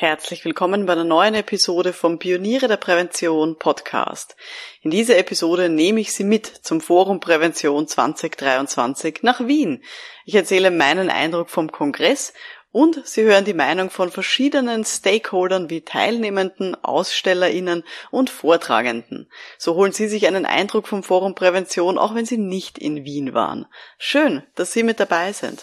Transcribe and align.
Herzlich 0.00 0.46
willkommen 0.46 0.86
bei 0.86 0.94
einer 0.94 1.04
neuen 1.04 1.34
Episode 1.34 1.92
vom 1.92 2.18
Pioniere 2.18 2.68
der 2.68 2.78
Prävention 2.78 3.58
Podcast. 3.58 4.34
In 4.80 4.90
dieser 4.90 5.18
Episode 5.18 5.68
nehme 5.68 6.00
ich 6.00 6.14
Sie 6.14 6.24
mit 6.24 6.46
zum 6.46 6.80
Forum 6.80 7.20
Prävention 7.20 7.86
2023 7.86 9.18
nach 9.20 9.46
Wien. 9.46 9.84
Ich 10.24 10.34
erzähle 10.34 10.70
meinen 10.70 11.10
Eindruck 11.10 11.50
vom 11.50 11.70
Kongress 11.70 12.32
und 12.72 13.06
Sie 13.06 13.24
hören 13.24 13.44
die 13.44 13.52
Meinung 13.52 13.90
von 13.90 14.10
verschiedenen 14.10 14.86
Stakeholdern 14.86 15.68
wie 15.68 15.82
Teilnehmenden, 15.82 16.82
AusstellerInnen 16.82 17.84
und 18.10 18.30
Vortragenden. 18.30 19.30
So 19.58 19.74
holen 19.74 19.92
Sie 19.92 20.08
sich 20.08 20.26
einen 20.26 20.46
Eindruck 20.46 20.88
vom 20.88 21.02
Forum 21.02 21.34
Prävention, 21.34 21.98
auch 21.98 22.14
wenn 22.14 22.24
Sie 22.24 22.38
nicht 22.38 22.78
in 22.78 23.04
Wien 23.04 23.34
waren. 23.34 23.66
Schön, 23.98 24.44
dass 24.54 24.72
Sie 24.72 24.82
mit 24.82 24.98
dabei 24.98 25.34
sind. 25.34 25.62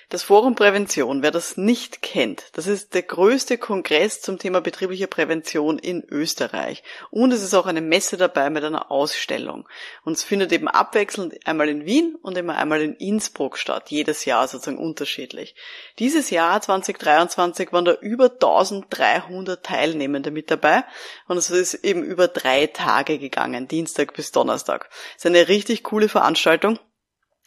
das 0.11 0.23
Forum 0.23 0.55
Prävention, 0.55 1.23
wer 1.23 1.31
das 1.31 1.55
nicht 1.55 2.01
kennt, 2.01 2.43
das 2.51 2.67
ist 2.67 2.93
der 2.93 3.03
größte 3.03 3.57
Kongress 3.57 4.19
zum 4.19 4.39
Thema 4.39 4.59
betriebliche 4.59 5.07
Prävention 5.07 5.79
in 5.79 6.03
Österreich. 6.03 6.83
Und 7.11 7.31
es 7.31 7.41
ist 7.41 7.53
auch 7.53 7.65
eine 7.65 7.79
Messe 7.79 8.17
dabei 8.17 8.49
mit 8.49 8.65
einer 8.65 8.91
Ausstellung. 8.91 9.69
Und 10.03 10.13
es 10.13 10.23
findet 10.23 10.51
eben 10.51 10.67
abwechselnd 10.67 11.47
einmal 11.47 11.69
in 11.69 11.85
Wien 11.85 12.17
und 12.21 12.37
immer 12.37 12.57
einmal 12.57 12.81
in 12.81 12.93
Innsbruck 12.95 13.57
statt, 13.57 13.89
jedes 13.89 14.25
Jahr 14.25 14.49
sozusagen 14.49 14.79
unterschiedlich. 14.79 15.55
Dieses 15.97 16.29
Jahr 16.29 16.61
2023 16.61 17.71
waren 17.71 17.85
da 17.85 17.93
über 17.93 18.25
1300 18.25 19.65
Teilnehmende 19.65 20.29
mit 20.29 20.51
dabei 20.51 20.83
und 21.29 21.37
es 21.37 21.49
ist 21.49 21.85
eben 21.85 22.03
über 22.03 22.27
drei 22.27 22.67
Tage 22.67 23.17
gegangen, 23.17 23.69
Dienstag 23.69 24.13
bis 24.13 24.33
Donnerstag. 24.33 24.89
Es 25.15 25.23
ist 25.23 25.27
eine 25.27 25.47
richtig 25.47 25.83
coole 25.83 26.09
Veranstaltung. 26.09 26.79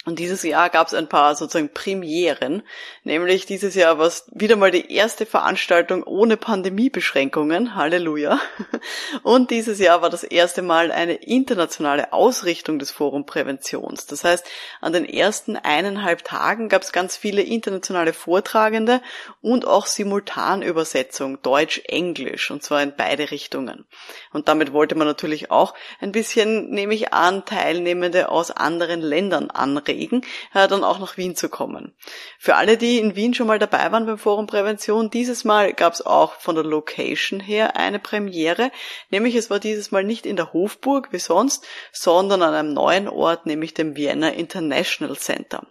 Und 0.06 0.19
dieses 0.19 0.42
Jahr 0.42 0.69
gab 0.69 0.86
es 0.86 0.92
ein 0.92 1.08
paar 1.08 1.34
sozusagen 1.34 1.72
Premieren, 1.72 2.62
nämlich 3.05 3.47
dieses 3.47 3.74
Jahr 3.74 3.98
war 3.98 4.06
es 4.06 4.27
wieder 4.33 4.56
mal 4.56 4.70
die 4.70 4.92
erste 4.92 5.24
Veranstaltung 5.24 6.02
ohne 6.02 6.36
Pandemiebeschränkungen, 6.36 7.74
Halleluja. 7.74 8.38
Und 9.22 9.50
dieses 9.50 9.78
Jahr 9.78 10.02
war 10.02 10.11
das 10.11 10.22
erste 10.22 10.61
Mal 10.61 10.92
eine 10.92 11.14
internationale 11.14 12.12
Ausrichtung 12.12 12.78
des 12.78 12.91
Forum 12.91 13.24
Präventions. 13.24 14.05
Das 14.05 14.24
heißt, 14.24 14.46
an 14.83 14.92
den 14.92 15.06
ersten 15.08 15.56
eineinhalb 15.56 16.22
Tagen 16.22 16.68
gab 16.68 16.83
es 16.83 16.92
ganz 16.92 17.16
viele 17.16 17.41
internationale 17.41 18.12
Vortragende 18.12 19.00
und 19.41 19.66
auch 19.66 19.86
Simultanübersetzung 19.86 21.41
Deutsch-Englisch, 21.41 22.50
und 22.50 22.62
zwar 22.62 22.83
in 22.83 22.94
beide 22.94 23.30
Richtungen. 23.30 23.86
Und 24.34 24.48
damit 24.48 24.74
wollte 24.74 24.96
man 24.96 25.06
natürlich 25.06 25.50
auch 25.50 25.72
ein 26.00 26.12
bisschen, 26.12 26.68
nehme 26.68 26.92
ich 26.92 27.14
an, 27.14 27.46
Teilnehmende 27.46 28.28
aus 28.28 28.50
anderen 28.50 29.00
Ländern 29.00 29.50
anregen 29.50 29.94
Regen, 29.95 30.23
äh, 30.53 30.69
dann 30.69 30.84
auch 30.84 30.98
nach 30.98 31.17
Wien 31.17 31.37
zu 31.37 31.48
kommen. 31.48 31.95
Für 32.39 32.56
alle, 32.56 32.77
die 32.77 32.98
in 32.98 33.17
Wien 33.17 33.34
schon 33.34 33.47
mal 33.47 33.59
dabei 33.59 33.92
waren 33.92 34.06
beim 34.06 34.19
Forum 34.19 34.47
Prävention, 34.47 35.11
dieses 35.11 35.45
Mal 35.45 35.73
gab 35.73 35.92
es 35.92 36.05
auch 36.05 36.34
von 36.34 36.55
der 36.55 36.64
Location 36.64 37.41
her 37.41 37.77
eine 37.77 37.98
Premiere, 37.98 38.70
nämlich 39.11 39.34
es 39.36 39.51
war 39.51 39.61
dieses 39.61 39.91
Mal 39.91 40.05
nicht 40.05 40.27
in 40.27 40.36
der 40.36 40.53
Hofburg 40.53 41.12
wie 41.12 41.19
sonst, 41.19 41.64
sondern 41.92 42.42
an 42.42 42.55
einem 42.55 42.73
neuen 42.73 43.09
Ort, 43.09 43.46
nämlich 43.46 43.74
dem 43.74 43.96
Vienna 43.96 44.30
International 44.30 45.17
Center. 45.17 45.67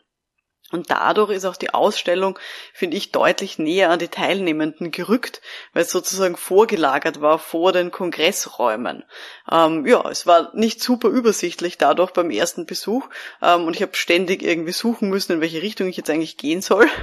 Und 0.73 0.89
dadurch 0.89 1.29
ist 1.29 1.45
auch 1.45 1.55
die 1.55 1.71
Ausstellung, 1.71 2.39
finde 2.73 2.97
ich, 2.97 3.11
deutlich 3.11 3.59
näher 3.59 3.91
an 3.91 3.99
die 3.99 4.07
Teilnehmenden 4.07 4.89
gerückt, 4.89 5.39
weil 5.71 5.83
es 5.83 5.91
sozusagen 5.91 6.35
vorgelagert 6.35 7.21
war 7.21 7.37
vor 7.37 7.71
den 7.71 7.91
Kongressräumen. 7.91 9.03
Ähm, 9.51 9.85
ja, 9.85 10.09
es 10.09 10.25
war 10.25 10.49
nicht 10.55 10.81
super 10.81 11.09
übersichtlich 11.09 11.77
dadurch 11.77 12.09
beim 12.09 12.31
ersten 12.31 12.65
Besuch 12.65 13.07
ähm, 13.43 13.67
und 13.67 13.75
ich 13.75 13.83
habe 13.83 13.95
ständig 13.95 14.41
irgendwie 14.41 14.71
suchen 14.71 15.09
müssen, 15.09 15.33
in 15.33 15.41
welche 15.41 15.61
Richtung 15.61 15.87
ich 15.87 15.97
jetzt 15.97 16.09
eigentlich 16.09 16.37
gehen 16.37 16.61
soll. 16.61 16.87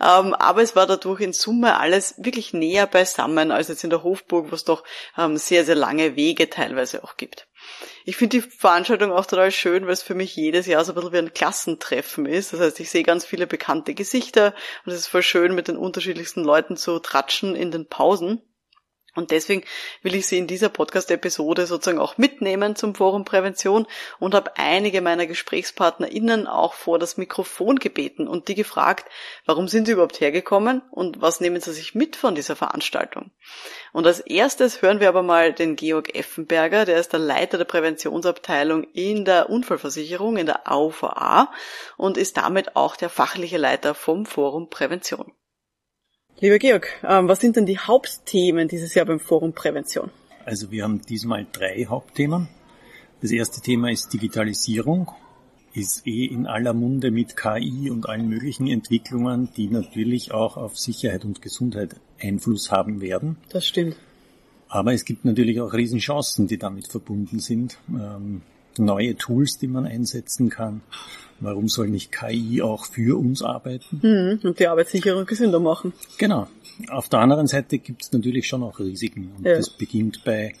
Ähm, 0.00 0.34
aber 0.34 0.60
es 0.60 0.76
war 0.76 0.86
dadurch 0.86 1.20
in 1.20 1.32
Summe 1.32 1.78
alles 1.78 2.14
wirklich 2.18 2.52
näher 2.52 2.86
beisammen 2.86 3.52
als 3.52 3.68
jetzt 3.68 3.84
in 3.84 3.90
der 3.90 4.02
Hofburg, 4.02 4.50
wo 4.50 4.54
es 4.54 4.64
doch 4.64 4.82
ähm, 5.16 5.36
sehr, 5.36 5.64
sehr 5.64 5.76
lange 5.76 6.16
Wege 6.16 6.50
teilweise 6.50 7.04
auch 7.04 7.16
gibt. 7.16 7.46
Ich 8.04 8.16
finde 8.16 8.40
die 8.40 8.42
Veranstaltung 8.42 9.12
auch 9.12 9.26
total 9.26 9.50
schön, 9.50 9.86
weil 9.86 9.92
es 9.92 10.02
für 10.02 10.14
mich 10.14 10.36
jedes 10.36 10.66
Jahr 10.66 10.84
so 10.84 10.92
ein 10.92 10.94
bisschen 10.94 11.12
wie 11.12 11.18
ein 11.18 11.32
Klassentreffen 11.32 12.26
ist. 12.26 12.52
Das 12.52 12.60
heißt, 12.60 12.80
ich 12.80 12.90
sehe 12.90 13.02
ganz 13.02 13.24
viele 13.24 13.46
bekannte 13.46 13.94
Gesichter 13.94 14.54
und 14.84 14.92
es 14.92 15.00
ist 15.00 15.06
voll 15.06 15.22
schön, 15.22 15.54
mit 15.54 15.68
den 15.68 15.76
unterschiedlichsten 15.76 16.44
Leuten 16.44 16.76
zu 16.76 16.98
tratschen 16.98 17.56
in 17.56 17.70
den 17.70 17.88
Pausen. 17.88 18.42
Und 19.14 19.30
deswegen 19.30 19.64
will 20.02 20.14
ich 20.14 20.26
Sie 20.26 20.38
in 20.38 20.46
dieser 20.46 20.68
Podcast-Episode 20.68 21.66
sozusagen 21.66 22.00
auch 22.00 22.18
mitnehmen 22.18 22.76
zum 22.76 22.94
Forum 22.94 23.24
Prävention 23.24 23.86
und 24.18 24.34
habe 24.34 24.56
einige 24.56 25.00
meiner 25.00 25.26
GesprächspartnerInnen 25.26 26.46
auch 26.46 26.74
vor 26.74 26.98
das 26.98 27.16
Mikrofon 27.16 27.78
gebeten 27.78 28.26
und 28.26 28.48
die 28.48 28.54
gefragt, 28.54 29.08
warum 29.46 29.68
sind 29.68 29.86
sie 29.86 29.92
überhaupt 29.92 30.20
hergekommen 30.20 30.82
und 30.90 31.20
was 31.20 31.40
nehmen 31.40 31.60
sie 31.60 31.72
sich 31.72 31.94
mit 31.94 32.16
von 32.16 32.34
dieser 32.34 32.56
Veranstaltung. 32.56 33.30
Und 33.92 34.06
als 34.06 34.20
erstes 34.20 34.82
hören 34.82 35.00
wir 35.00 35.08
aber 35.08 35.22
mal 35.22 35.52
den 35.52 35.76
Georg 35.76 36.14
Effenberger, 36.14 36.84
der 36.84 36.98
ist 36.98 37.12
der 37.12 37.20
Leiter 37.20 37.58
der 37.58 37.64
Präventionsabteilung 37.64 38.84
in 38.92 39.24
der 39.24 39.50
Unfallversicherung, 39.50 40.36
in 40.36 40.46
der 40.46 40.70
AUVA 40.70 41.52
und 41.96 42.16
ist 42.16 42.36
damit 42.36 42.76
auch 42.76 42.96
der 42.96 43.10
fachliche 43.10 43.58
Leiter 43.58 43.94
vom 43.94 44.26
Forum 44.26 44.70
Prävention. 44.70 45.32
Lieber 46.40 46.58
Georg, 46.58 46.88
ähm, 47.04 47.28
was 47.28 47.40
sind 47.40 47.56
denn 47.56 47.64
die 47.64 47.78
Hauptthemen 47.78 48.66
dieses 48.66 48.94
Jahr 48.94 49.06
beim 49.06 49.20
Forum 49.20 49.52
Prävention? 49.52 50.10
Also 50.44 50.70
wir 50.70 50.82
haben 50.82 51.00
diesmal 51.00 51.46
drei 51.50 51.86
Hauptthemen. 51.86 52.48
Das 53.22 53.30
erste 53.30 53.60
Thema 53.60 53.90
ist 53.90 54.12
Digitalisierung. 54.12 55.12
Ist 55.72 56.06
eh 56.06 56.26
in 56.26 56.46
aller 56.46 56.74
Munde 56.74 57.10
mit 57.10 57.36
KI 57.36 57.90
und 57.90 58.08
allen 58.08 58.28
möglichen 58.28 58.66
Entwicklungen, 58.66 59.48
die 59.56 59.68
natürlich 59.68 60.32
auch 60.32 60.56
auf 60.56 60.78
Sicherheit 60.78 61.24
und 61.24 61.40
Gesundheit 61.40 61.96
Einfluss 62.20 62.70
haben 62.70 63.00
werden. 63.00 63.36
Das 63.48 63.66
stimmt. 63.66 63.96
Aber 64.68 64.92
es 64.92 65.04
gibt 65.04 65.24
natürlich 65.24 65.60
auch 65.60 65.72
Riesenchancen, 65.72 66.48
die 66.48 66.58
damit 66.58 66.88
verbunden 66.88 67.38
sind. 67.38 67.78
Ähm, 67.88 68.42
neue 68.78 69.16
Tools, 69.16 69.58
die 69.58 69.68
man 69.68 69.86
einsetzen 69.86 70.50
kann. 70.50 70.82
Warum 71.40 71.68
soll 71.68 71.88
nicht 71.88 72.12
KI 72.12 72.62
auch 72.62 72.86
für 72.86 73.18
uns 73.18 73.42
arbeiten? 73.42 74.00
Mhm, 74.02 74.48
und 74.48 74.58
die 74.58 74.66
Arbeit 74.66 74.88
sicherer 74.88 75.18
und 75.18 75.28
gesünder 75.28 75.60
machen. 75.60 75.92
Genau. 76.18 76.48
Auf 76.88 77.08
der 77.08 77.20
anderen 77.20 77.46
Seite 77.46 77.78
gibt 77.78 78.02
es 78.02 78.12
natürlich 78.12 78.46
schon 78.46 78.62
auch 78.62 78.78
Risiken. 78.78 79.32
Und 79.36 79.46
ja. 79.46 79.56
das 79.56 79.70
beginnt 79.70 80.22
bei, 80.24 80.54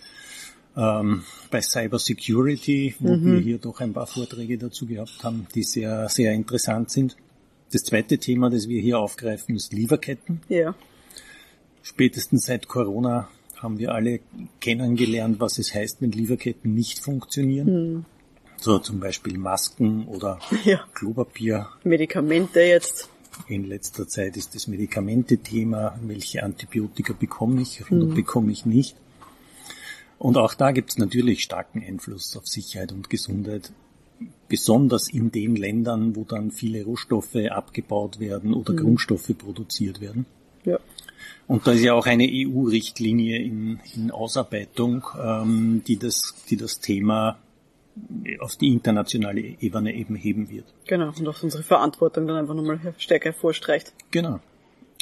ähm, 0.76 1.22
bei 1.50 1.60
Cyber 1.60 1.98
Security, 1.98 2.94
wo 2.98 3.14
mhm. 3.14 3.32
wir 3.32 3.40
hier 3.40 3.58
doch 3.58 3.80
ein 3.80 3.92
paar 3.92 4.06
Vorträge 4.06 4.58
dazu 4.58 4.86
gehabt 4.86 5.22
haben, 5.22 5.46
die 5.54 5.62
sehr, 5.62 6.08
sehr 6.08 6.32
interessant 6.32 6.90
sind. 6.90 7.16
Das 7.72 7.82
zweite 7.82 8.18
Thema, 8.18 8.50
das 8.50 8.68
wir 8.68 8.80
hier 8.80 8.98
aufgreifen, 8.98 9.56
ist 9.56 9.72
Lieferketten. 9.72 10.40
Ja. 10.48 10.74
Spätestens 11.82 12.46
seit 12.46 12.68
Corona 12.68 13.28
haben 13.62 13.78
wir 13.78 13.94
alle 13.94 14.20
kennengelernt, 14.60 15.40
was 15.40 15.58
es 15.58 15.74
heißt, 15.74 16.00
wenn 16.00 16.12
Lieferketten 16.12 16.74
nicht 16.74 17.00
funktionieren. 17.00 17.66
Mhm. 17.66 18.04
So 18.56 18.78
zum 18.78 19.00
Beispiel 19.00 19.36
Masken 19.38 20.06
oder 20.06 20.38
ja. 20.64 20.84
Klopapier. 20.94 21.68
Medikamente 21.84 22.60
jetzt. 22.60 23.08
In 23.48 23.64
letzter 23.64 24.06
Zeit 24.06 24.36
ist 24.36 24.54
das 24.54 24.68
Medikamente-Thema, 24.68 25.98
welche 26.02 26.42
Antibiotika 26.42 27.14
bekomme 27.18 27.62
ich 27.62 27.82
oder 27.90 28.06
mhm. 28.06 28.14
bekomme 28.14 28.52
ich 28.52 28.64
nicht. 28.64 28.96
Und 30.18 30.36
auch 30.36 30.54
da 30.54 30.70
gibt 30.70 30.90
es 30.90 30.98
natürlich 30.98 31.42
starken 31.42 31.82
Einfluss 31.82 32.36
auf 32.36 32.46
Sicherheit 32.46 32.92
und 32.92 33.10
Gesundheit, 33.10 33.72
besonders 34.48 35.08
in 35.08 35.32
den 35.32 35.56
Ländern, 35.56 36.14
wo 36.16 36.24
dann 36.24 36.50
viele 36.50 36.84
Rohstoffe 36.84 37.36
abgebaut 37.50 38.20
werden 38.20 38.54
oder 38.54 38.72
mhm. 38.72 38.78
Grundstoffe 38.78 39.36
produziert 39.36 40.00
werden. 40.00 40.26
Ja. 40.64 40.78
Und 41.46 41.66
da 41.66 41.72
ist 41.72 41.82
ja 41.82 41.94
auch 41.94 42.06
eine 42.06 42.26
EU-Richtlinie 42.26 43.42
in, 43.42 43.80
in 43.94 44.10
Ausarbeitung, 44.10 45.04
ähm, 45.22 45.82
die, 45.86 45.98
das, 45.98 46.34
die 46.48 46.56
das 46.56 46.80
Thema 46.80 47.38
auf 48.40 48.56
die 48.56 48.72
internationale 48.72 49.40
Ebene 49.60 49.94
eben 49.94 50.16
heben 50.16 50.50
wird. 50.50 50.64
Genau, 50.86 51.12
und 51.16 51.28
auch 51.28 51.42
unsere 51.42 51.62
Verantwortung 51.62 52.26
dann 52.26 52.36
einfach 52.36 52.54
nochmal 52.54 52.80
stärker 52.98 53.30
hervorstreicht. 53.30 53.92
Genau. 54.10 54.40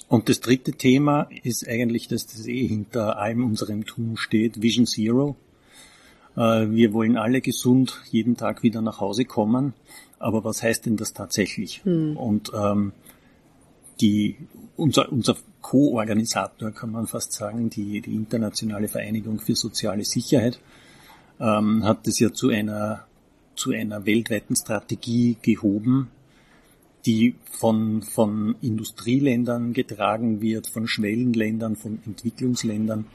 Und 0.08 0.28
das 0.28 0.40
dritte 0.40 0.72
Thema 0.72 1.28
ist 1.42 1.66
eigentlich, 1.66 2.06
dass 2.08 2.26
das 2.26 2.46
eh 2.46 2.66
hinter 2.66 3.18
allem 3.18 3.46
unserem 3.46 3.86
Tun 3.86 4.16
steht, 4.16 4.60
Vision 4.60 4.86
Zero. 4.86 5.36
Äh, 6.36 6.68
wir 6.68 6.92
wollen 6.92 7.16
alle 7.16 7.40
gesund 7.40 8.02
jeden 8.10 8.36
Tag 8.36 8.62
wieder 8.62 8.82
nach 8.82 9.00
Hause 9.00 9.24
kommen, 9.24 9.72
aber 10.18 10.44
was 10.44 10.62
heißt 10.62 10.84
denn 10.84 10.98
das 10.98 11.14
tatsächlich? 11.14 11.82
Hm. 11.84 12.16
Und 12.16 12.52
ähm, 12.54 12.92
die, 14.00 14.36
unser, 14.76 15.10
unser 15.12 15.36
Co-Organisator 15.60 16.72
kann 16.72 16.90
man 16.90 17.06
fast 17.06 17.32
sagen, 17.32 17.70
die, 17.70 18.00
die 18.00 18.14
Internationale 18.14 18.88
Vereinigung 18.88 19.38
für 19.40 19.54
soziale 19.54 20.04
Sicherheit, 20.04 20.58
ähm, 21.40 21.84
hat 21.84 22.06
es 22.06 22.18
ja 22.18 22.32
zu 22.32 22.48
einer, 22.48 23.06
zu 23.54 23.70
einer 23.70 24.06
weltweiten 24.06 24.56
Strategie 24.56 25.36
gehoben, 25.40 26.10
die 27.06 27.34
von, 27.50 28.02
von 28.02 28.54
Industrieländern 28.60 29.72
getragen 29.72 30.40
wird, 30.40 30.68
von 30.68 30.86
Schwellenländern, 30.86 31.76
von 31.76 32.00
Entwicklungsländern. 32.06 33.06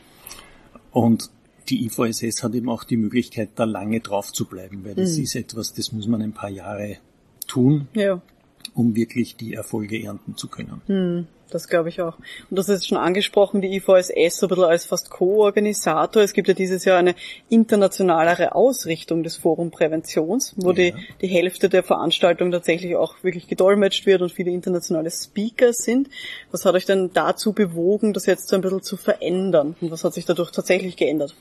Und 0.92 1.30
die 1.70 1.86
IVSS 1.86 2.44
hat 2.44 2.54
eben 2.56 2.70
auch 2.70 2.84
die 2.84 2.98
Möglichkeit, 2.98 3.52
da 3.56 3.66
lange 3.66 4.00
drauf 4.00 4.32
zu 4.32 4.46
bleiben, 4.46 4.84
weil 4.84 4.96
das 4.96 5.18
mhm. 5.18 5.24
ist 5.24 5.36
etwas, 5.36 5.74
das 5.74 5.92
muss 5.92 6.08
man 6.08 6.22
ein 6.22 6.34
paar 6.34 6.50
Jahre 6.50 6.98
tun, 7.48 7.88
ja. 7.94 8.22
Um 8.74 8.96
wirklich 8.96 9.36
die 9.36 9.54
Erfolge 9.54 10.04
ernten 10.04 10.36
zu 10.36 10.48
können. 10.48 10.82
Mhm. 10.88 11.28
Das 11.50 11.70
glaube 11.70 11.90
ich 11.90 12.02
auch. 12.02 12.18
Und 12.50 12.60
das 12.60 12.68
ist 12.68 12.88
schon 12.88 12.98
angesprochen, 12.98 13.62
die 13.62 13.76
IVSS 13.78 14.38
so 14.38 14.48
ein 14.48 14.50
bisschen 14.50 14.64
als 14.66 14.86
fast 14.86 15.10
Co-Organisator. 15.10 16.22
Es 16.22 16.34
gibt 16.34 16.48
ja 16.48 16.54
dieses 16.54 16.84
Jahr 16.84 16.98
eine 16.98 17.16
internationalere 17.50 18.54
Ausrichtung 18.54 19.24
des 19.24 19.38
Forum 19.38 19.72
Präventions, 19.72 20.54
wo 20.58 20.72
ja. 20.72 20.92
die, 20.92 20.94
die 21.22 21.28
Hälfte 21.28 21.70
der 21.70 21.84
Veranstaltung 21.84 22.52
tatsächlich 22.52 22.96
auch 22.96 23.16
wirklich 23.24 23.48
gedolmetscht 23.48 24.06
wird 24.06 24.22
und 24.22 24.32
viele 24.32 24.52
internationale 24.52 25.10
Speaker 25.10 25.72
sind. 25.72 26.10
Was 26.52 26.66
hat 26.66 26.76
euch 26.76 26.86
denn 26.86 27.12
dazu 27.14 27.54
bewogen, 27.54 28.14
das 28.14 28.26
jetzt 28.26 28.50
so 28.50 28.56
ein 28.56 28.62
bisschen 28.62 28.84
zu 28.84 28.98
verändern? 28.98 29.76
Und 29.80 29.92
was 29.92 30.04
hat 30.04 30.14
sich 30.14 30.26
dadurch 30.26 30.52
tatsächlich 30.52 30.98
geändert? 30.98 31.34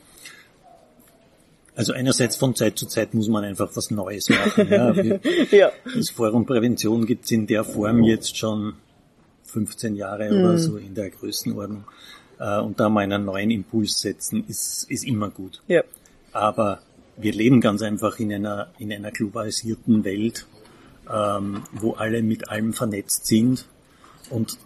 Also 1.77 1.93
einerseits 1.93 2.37
von 2.37 2.55
Zeit 2.55 2.79
zu 2.79 2.87
Zeit 2.87 3.13
muss 3.13 3.29
man 3.29 3.45
einfach 3.45 3.71
was 3.75 3.91
Neues 3.91 4.29
machen. 4.31 4.69
Ja. 4.71 4.97
Wir, 5.05 5.21
ja. 5.51 5.71
Das 5.95 6.11
Forum 6.11 6.47
Prävention 6.47 7.05
gibt 7.05 7.27
es 7.27 7.31
in 7.31 7.47
der 7.47 7.65
Form 7.65 8.03
jetzt 8.03 8.37
schon 8.37 8.75
15 9.45 9.95
Jahre 9.95 10.33
mhm. 10.33 10.41
oder 10.41 10.59
so 10.59 10.79
in 10.79 10.95
der 10.95 11.11
Größenordnung. 11.11 11.85
Äh, 12.39 12.61
und 12.61 12.81
da 12.81 12.89
mal 12.89 13.03
einen 13.03 13.27
neuen 13.27 13.51
Impuls 13.51 14.01
setzen, 14.01 14.45
ist, 14.49 14.87
ist 14.89 15.05
immer 15.05 15.29
gut. 15.29 15.63
Ja. 15.69 15.83
Aber 16.33 16.81
wir 17.19 17.33
leben 17.33 17.61
ganz 17.61 17.83
einfach 17.83 18.19
in 18.19 18.33
einer, 18.33 18.69
in 18.79 18.91
einer 18.91 19.11
globalisierten 19.11 20.03
Welt, 20.05 20.47
ähm, 21.13 21.63
wo 21.73 21.93
alle 21.93 22.23
mit 22.23 22.49
allem 22.49 22.73
vernetzt 22.73 23.27
sind 23.27 23.67
und 24.31 24.59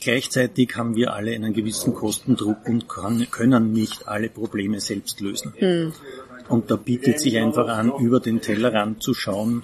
gleichzeitig 0.00 0.76
haben 0.76 0.96
wir 0.96 1.12
alle 1.14 1.34
einen 1.34 1.52
gewissen 1.52 1.94
Kostendruck 1.94 2.66
und 2.66 2.88
können 2.88 3.72
nicht 3.72 4.08
alle 4.08 4.28
Probleme 4.28 4.80
selbst 4.80 5.20
lösen. 5.20 5.54
Mhm. 5.60 5.92
Und 6.48 6.70
da 6.70 6.76
bietet 6.76 7.20
sich 7.20 7.36
einfach 7.38 7.68
an, 7.68 7.92
über 7.98 8.20
den 8.20 8.40
Tellerrand 8.40 9.02
zu 9.02 9.14
schauen, 9.14 9.62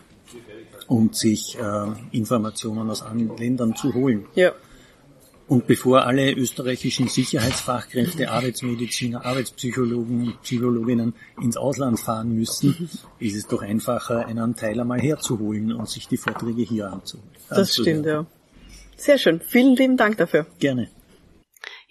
und 0.87 1.17
sich 1.17 1.57
äh, 1.59 2.17
Informationen 2.17 2.91
aus 2.91 3.03
anderen 3.03 3.37
Ländern 3.39 3.77
zu 3.77 3.95
holen. 3.95 4.27
Ja. 4.35 4.53
Und 5.47 5.67
bevor 5.67 6.07
alle 6.07 6.33
österreichischen 6.33 7.09
Sicherheitsfachkräfte, 7.09 8.31
Arbeitsmediziner, 8.31 9.27
Arbeitspsychologen, 9.27 10.35
Psychologinnen 10.43 11.15
ins 11.43 11.59
Ausland 11.59 12.01
fahren 12.01 12.35
müssen, 12.35 12.89
ist 13.19 13.37
es 13.37 13.47
doch 13.47 13.61
einfacher, 13.61 14.25
einen 14.25 14.55
Teil 14.57 14.81
einmal 14.81 15.01
herzuholen 15.01 15.73
und 15.75 15.87
sich 15.89 16.09
die 16.09 16.17
Vorträge 16.17 16.63
hier 16.63 16.91
anzuholen. 16.91 17.29
Das 17.51 17.75
stimmt, 17.75 18.07
ja. 18.07 18.25
Sehr 18.97 19.19
schön. 19.19 19.41
Vielen 19.41 19.77
lieben 19.77 19.99
Dank 19.99 20.17
dafür. 20.17 20.47
Gerne. 20.61 20.89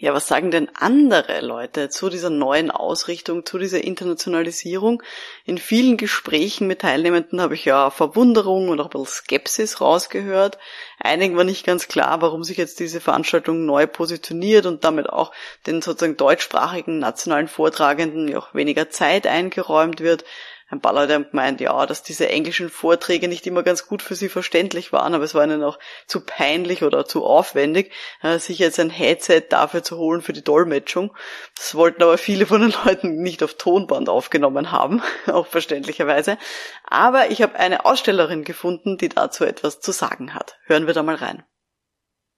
Ja, 0.04 0.14
was 0.14 0.28
sagen 0.28 0.52
denn 0.52 0.68
andere 0.76 1.40
Leute 1.40 1.88
zu 1.88 2.10
dieser 2.10 2.30
neuen 2.30 2.72
Ausrichtung, 2.72 3.46
zu 3.46 3.58
dieser 3.58 3.86
Internationalisierung? 3.86 5.02
In 5.46 5.58
vielen 5.58 5.96
Gesprächen 5.96 6.68
mit 6.68 6.80
Teilnehmenden 6.80 7.40
habe 7.40 7.54
ich 7.54 7.64
ja 7.64 7.90
Verwunderung 7.90 8.68
und 8.68 8.82
auch 8.82 8.88
ein 8.88 8.90
bisschen 8.90 9.06
Skepsis 9.06 9.80
rausgehört. 9.80 10.58
Einigen 11.00 11.38
war 11.38 11.46
nicht 11.46 11.66
ganz 11.66 11.88
klar, 11.88 12.22
warum 12.22 12.44
sich 12.44 12.58
jetzt 12.58 12.82
diese 12.82 13.00
Veranstaltung 13.00 13.66
neu 13.66 13.88
positioniert 13.88 14.66
und 14.66 14.84
damit 14.84 15.08
auch 15.08 15.32
den 15.68 15.82
sozusagen 15.82 16.18
deutschsprachigen 16.18 17.00
nationalen 17.00 17.48
Vortragenden 17.48 18.28
ja 18.28 18.40
auch 18.40 18.54
weniger 18.54 18.90
Zeit 18.90 19.26
eingeräumt 19.26 20.02
wird 20.02 20.26
ein 20.74 20.82
paar 20.82 20.94
Leute 20.94 21.14
haben 21.14 21.30
gemeint, 21.30 21.62
ja, 21.62 21.86
dass 21.86 22.04
diese 22.04 22.30
englischen 22.30 22.70
Vorträge 22.70 23.28
nicht 23.28 23.46
immer 23.48 23.64
ganz 23.64 23.88
gut 23.88 24.02
für 24.02 24.16
sie 24.16 24.30
verständlich 24.30 24.92
waren, 24.92 25.14
aber 25.14 25.24
es 25.24 25.36
war 25.36 25.44
ihnen 25.44 25.64
auch 25.64 25.80
zu 26.08 26.22
peinlich 26.22 26.84
oder 26.84 27.06
zu 27.06 27.24
aufwendig, 27.24 27.94
äh, 28.22 28.40
sich 28.40 28.60
jetzt 28.60 28.80
ein 28.80 28.90
Headset 28.90 29.44
dafür 29.50 29.84
zu 29.84 29.98
holen 29.98 30.22
für 30.22 30.34
die 30.34 30.44
Dolmetschung. 30.44 31.16
Das 31.56 31.76
wollten 31.76 32.04
aber 32.04 32.18
viele 32.18 32.46
von 32.46 32.62
den 32.62 32.74
Leuten 32.86 33.22
nicht 33.22 33.44
auf 33.44 33.54
Tonband 33.54 34.10
aufgenommen 34.10 34.72
haben, 34.72 35.02
auch 35.28 35.48
verständlicherweise. 35.48 36.38
Aber 36.86 37.30
ich 37.32 37.42
habe 37.42 37.58
eine 37.60 37.86
Ausstellerin 37.86 38.44
gefunden, 38.44 38.98
die 38.98 39.10
dazu 39.10 39.46
etwas 39.46 39.80
zu 39.80 39.92
sagen 39.92 40.34
hat. 40.34 40.58
Hören 40.66 40.88
wir 40.88 40.94
da 40.94 41.04
mal 41.04 41.16
rein. 41.16 41.44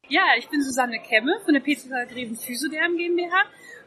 Ja, 0.08 0.22
ich 0.38 0.50
bin 0.50 0.62
Susanne 0.62 1.00
Kemme 1.00 1.40
von 1.46 1.54
der 1.56 1.62
PCK 1.62 2.08
Greven 2.12 2.36
Physioderm 2.36 2.96
GmbH 2.96 3.44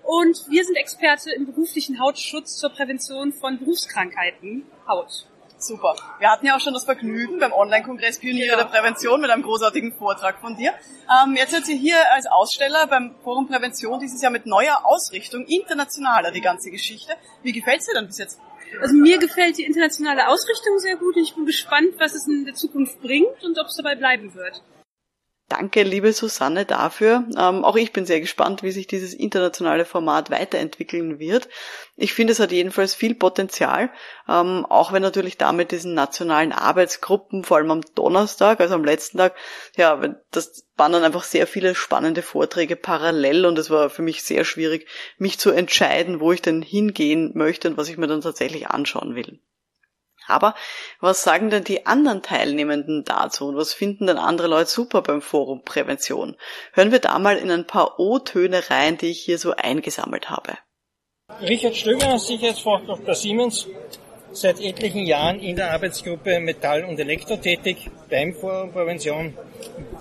und 0.08 0.49
wir 0.49 0.64
sind 0.64 0.76
Experte 0.76 1.32
im 1.32 1.44
beruflichen 1.44 2.00
Hautschutz 2.00 2.56
zur 2.56 2.70
Prävention 2.70 3.34
von 3.34 3.58
Berufskrankheiten 3.58 4.64
Haut. 4.88 5.26
Super. 5.58 5.94
Wir 6.19 6.31
hatten 6.31 6.46
ja 6.46 6.56
auch 6.56 6.60
schon 6.60 6.72
das 6.72 6.84
Vergnügen 6.84 7.38
beim 7.38 7.52
Online-Kongress 7.52 8.19
Pioniere 8.19 8.52
ja. 8.52 8.56
der 8.56 8.64
Prävention 8.64 9.20
mit 9.20 9.28
einem 9.28 9.43
großartigen 9.43 9.93
Vortrag 9.93 10.40
von 10.40 10.56
dir. 10.56 10.72
Ähm, 11.12 11.37
jetzt 11.37 11.50
seid 11.50 11.69
ihr 11.69 11.76
hier 11.76 11.99
als 12.14 12.25
Aussteller 12.25 12.87
beim 12.87 13.16
Forum 13.22 13.49
Prävention 13.49 14.00
dieses 14.00 14.22
Jahr 14.22 14.32
mit 14.32 14.46
neuer 14.46 14.81
Ausrichtung, 14.84 15.44
internationaler 15.44 16.31
die 16.31 16.40
ganze 16.40 16.70
Geschichte. 16.70 17.12
Wie 17.43 17.52
gefällt 17.52 17.81
es 17.81 17.87
dir 17.87 17.94
denn 17.94 18.06
bis 18.06 18.16
jetzt? 18.16 18.40
Also 18.81 18.94
mir 18.94 19.19
gefällt 19.19 19.58
die 19.58 19.64
internationale 19.64 20.28
Ausrichtung 20.28 20.78
sehr 20.78 20.96
gut 20.96 21.16
und 21.16 21.22
ich 21.22 21.34
bin 21.34 21.44
gespannt, 21.44 21.96
was 21.99 22.14
es 22.14 22.26
in 22.26 22.46
der 22.46 22.54
Zukunft 22.54 23.02
bringt 23.02 23.44
und 23.44 23.58
ob 23.58 23.66
es 23.66 23.76
dabei 23.76 23.94
bleiben 23.94 24.34
wird. 24.34 24.62
Danke, 25.48 25.82
liebe 25.82 26.12
Susanne, 26.12 26.66
dafür. 26.66 27.24
Ähm, 27.38 27.64
auch 27.64 27.76
ich 27.76 27.94
bin 27.94 28.04
sehr 28.04 28.20
gespannt, 28.20 28.62
wie 28.62 28.70
sich 28.70 28.86
dieses 28.86 29.14
internationale 29.14 29.86
Format 29.86 30.30
weiterentwickeln 30.30 31.18
wird. 31.18 31.48
Ich 31.96 32.12
finde, 32.12 32.32
es 32.32 32.38
hat 32.38 32.52
jedenfalls 32.52 32.94
viel 32.94 33.14
Potenzial, 33.14 33.90
ähm, 34.28 34.66
auch 34.68 34.92
wenn 34.92 35.00
natürlich 35.00 35.38
damit 35.38 35.72
diesen 35.72 35.94
nationalen 35.94 36.52
Arbeitsgruppen, 36.52 37.44
vor 37.44 37.56
allem 37.56 37.70
am 37.70 37.80
Donnerstag, 37.94 38.60
also 38.60 38.74
am 38.74 38.84
letzten 38.84 39.16
Tag, 39.16 39.36
ja, 39.74 39.98
das 40.30 40.66
waren 40.76 40.92
dann 40.92 41.04
einfach 41.04 41.24
sehr 41.24 41.46
viele 41.46 41.74
spannende 41.74 42.20
Vorträge 42.20 42.76
parallel 42.76 43.46
und 43.46 43.58
es 43.58 43.70
war 43.70 43.88
für 43.88 44.02
mich 44.02 44.22
sehr 44.22 44.44
schwierig, 44.44 44.86
mich 45.16 45.38
zu 45.38 45.50
entscheiden, 45.50 46.20
wo 46.20 46.30
ich 46.30 46.42
denn 46.42 46.60
hingehen 46.60 47.32
möchte 47.34 47.68
und 47.70 47.78
was 47.78 47.88
ich 47.88 47.96
mir 47.96 48.06
dann 48.06 48.20
tatsächlich 48.20 48.68
anschauen 48.68 49.14
will. 49.14 49.40
Aber 50.28 50.54
was 51.00 51.22
sagen 51.22 51.50
denn 51.50 51.64
die 51.64 51.86
anderen 51.86 52.22
Teilnehmenden 52.22 53.04
dazu 53.04 53.48
und 53.48 53.56
was 53.56 53.72
finden 53.72 54.06
denn 54.06 54.19
andere 54.19 54.48
Leute 54.48 54.70
super 54.70 55.02
beim 55.02 55.22
Forum 55.22 55.62
Prävention? 55.64 56.36
Hören 56.72 56.92
wir 56.92 57.00
da 57.00 57.19
mal 57.19 57.36
in 57.36 57.50
ein 57.50 57.66
paar 57.66 57.98
O-Töne 57.98 58.70
rein, 58.70 58.98
die 58.98 59.08
ich 59.08 59.20
hier 59.20 59.38
so 59.38 59.52
eingesammelt 59.52 60.30
habe. 60.30 60.58
Richard 61.40 61.76
Stöger, 61.76 62.18
Sicherheitsfachkraft 62.18 63.04
bei 63.04 63.14
Siemens, 63.14 63.66
seit 64.32 64.61
etlichen 64.61 65.06
Jahren 65.06 65.40
in 65.40 65.56
der 65.56 65.73
Arbeitsgruppe 65.73 66.40
Metall 66.40 66.85
und 66.85 66.99
Elektro 66.99 67.37
tätig 67.37 67.90
beim 68.11 68.35
Forum 68.35 68.73
Prävention. 68.73 69.37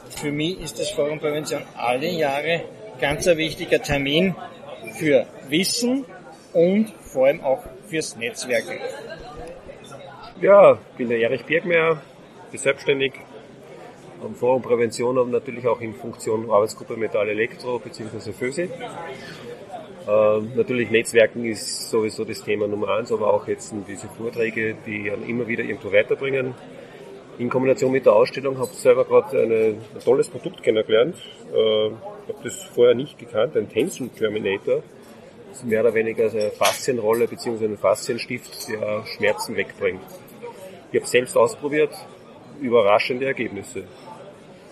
Für 0.10 0.32
mich 0.32 0.60
ist 0.60 0.80
das 0.80 0.90
Forum 0.90 1.20
Prävention 1.20 1.64
alle 1.76 2.10
Jahre 2.10 2.64
ganz 3.00 3.28
ein 3.28 3.38
wichtiger 3.38 3.82
Termin 3.82 4.36
für 4.94 5.26
Wissen 5.50 6.06
und 6.54 6.92
vor 7.02 7.28
allem 7.28 7.42
auch 7.42 7.64
fürs 7.88 8.16
Netzwerken. 8.16 8.80
Ja, 10.40 10.74
ich 10.74 10.98
bin 10.98 11.10
der 11.10 11.20
Erich 11.20 11.46
Birgmeier, 11.46 12.00
bin 12.52 12.60
selbstständig 12.60 13.14
am 14.24 14.36
Forum 14.36 14.62
Prävention 14.62 15.18
und 15.18 15.32
natürlich 15.32 15.66
auch 15.68 15.82
in 15.82 15.96
Funktion 15.96 16.52
Arbeitsgruppe 16.52 16.96
Metall 16.96 17.30
Elektro 17.30 17.80
bzw. 17.80 18.32
FÖSI. 18.34 18.70
Ähm, 20.08 20.52
natürlich 20.56 20.92
Netzwerken 20.92 21.44
ist 21.44 21.90
sowieso 21.90 22.24
das 22.24 22.44
Thema 22.44 22.68
Nummer 22.68 22.90
eins, 22.90 23.12
aber 23.12 23.34
auch 23.34 23.48
jetzt 23.48 23.74
diese 23.88 24.08
Vorträge, 24.10 24.76
die 24.86 25.12
immer 25.28 25.48
wieder 25.48 25.64
irgendwo 25.64 25.92
weiterbringen. 25.92 26.54
In 27.40 27.50
Kombination 27.50 27.92
mit 27.92 28.06
der 28.06 28.14
Ausstellung 28.14 28.60
habe 28.60 28.70
ich 28.72 28.78
selber 28.78 29.06
gerade 29.06 29.42
ein 29.42 30.02
tolles 30.06 30.30
Produkt 30.30 30.62
kennengelernt. 30.62 31.16
Äh, 31.52 31.88
ich 31.88 31.94
habe 32.34 32.44
das 32.44 32.62
vorher 32.76 32.94
nicht 32.94 33.18
gekannt, 33.18 33.58
ein 33.58 33.70
Tension 33.70 34.14
Terminator. 34.16 34.84
Das 35.50 35.64
ist 35.64 35.66
mehr 35.66 35.82
oder 35.82 35.96
weniger 35.96 36.30
eine 36.30 36.52
Faszienrolle 36.52 37.28
bzw. 37.28 37.66
ein 37.66 37.78
Faszienstift, 37.80 38.70
der 38.70 39.04
Schmerzen 39.08 39.56
wegbringt. 39.56 40.02
Ich 40.92 41.00
habe 41.00 41.08
selbst 41.08 41.36
ausprobiert, 41.36 41.92
überraschende 42.62 43.26
Ergebnisse. 43.26 43.84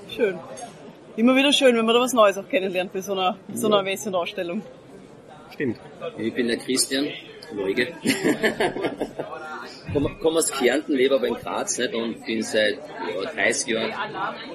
Schön. 0.09 0.39
Immer 1.17 1.35
wieder 1.35 1.51
schön, 1.51 1.75
wenn 1.75 1.85
man 1.85 1.95
da 1.95 2.01
was 2.01 2.13
Neues 2.13 2.37
auch 2.37 2.47
kennenlernt 2.47 2.93
bei 2.93 3.01
so 3.01 3.13
einer, 3.13 3.37
so 3.53 3.67
einer 3.67 3.77
ja. 3.77 3.83
Ausstellung. 4.13 4.61
Stimmt. 5.51 5.77
Ich 6.17 6.33
bin 6.33 6.47
der 6.47 6.57
Christian, 6.57 7.07
Leuge. 7.53 7.93
komme 9.95 10.15
komm 10.21 10.37
aus 10.37 10.51
Kärnten, 10.51 10.93
lebe 10.93 11.15
aber 11.15 11.27
in 11.27 11.35
Graz 11.35 11.77
nicht, 11.77 11.93
und 11.93 12.25
bin 12.25 12.41
seit 12.41 12.77
ja, 12.77 13.31
30 13.31 13.67
Jahren 13.73 13.93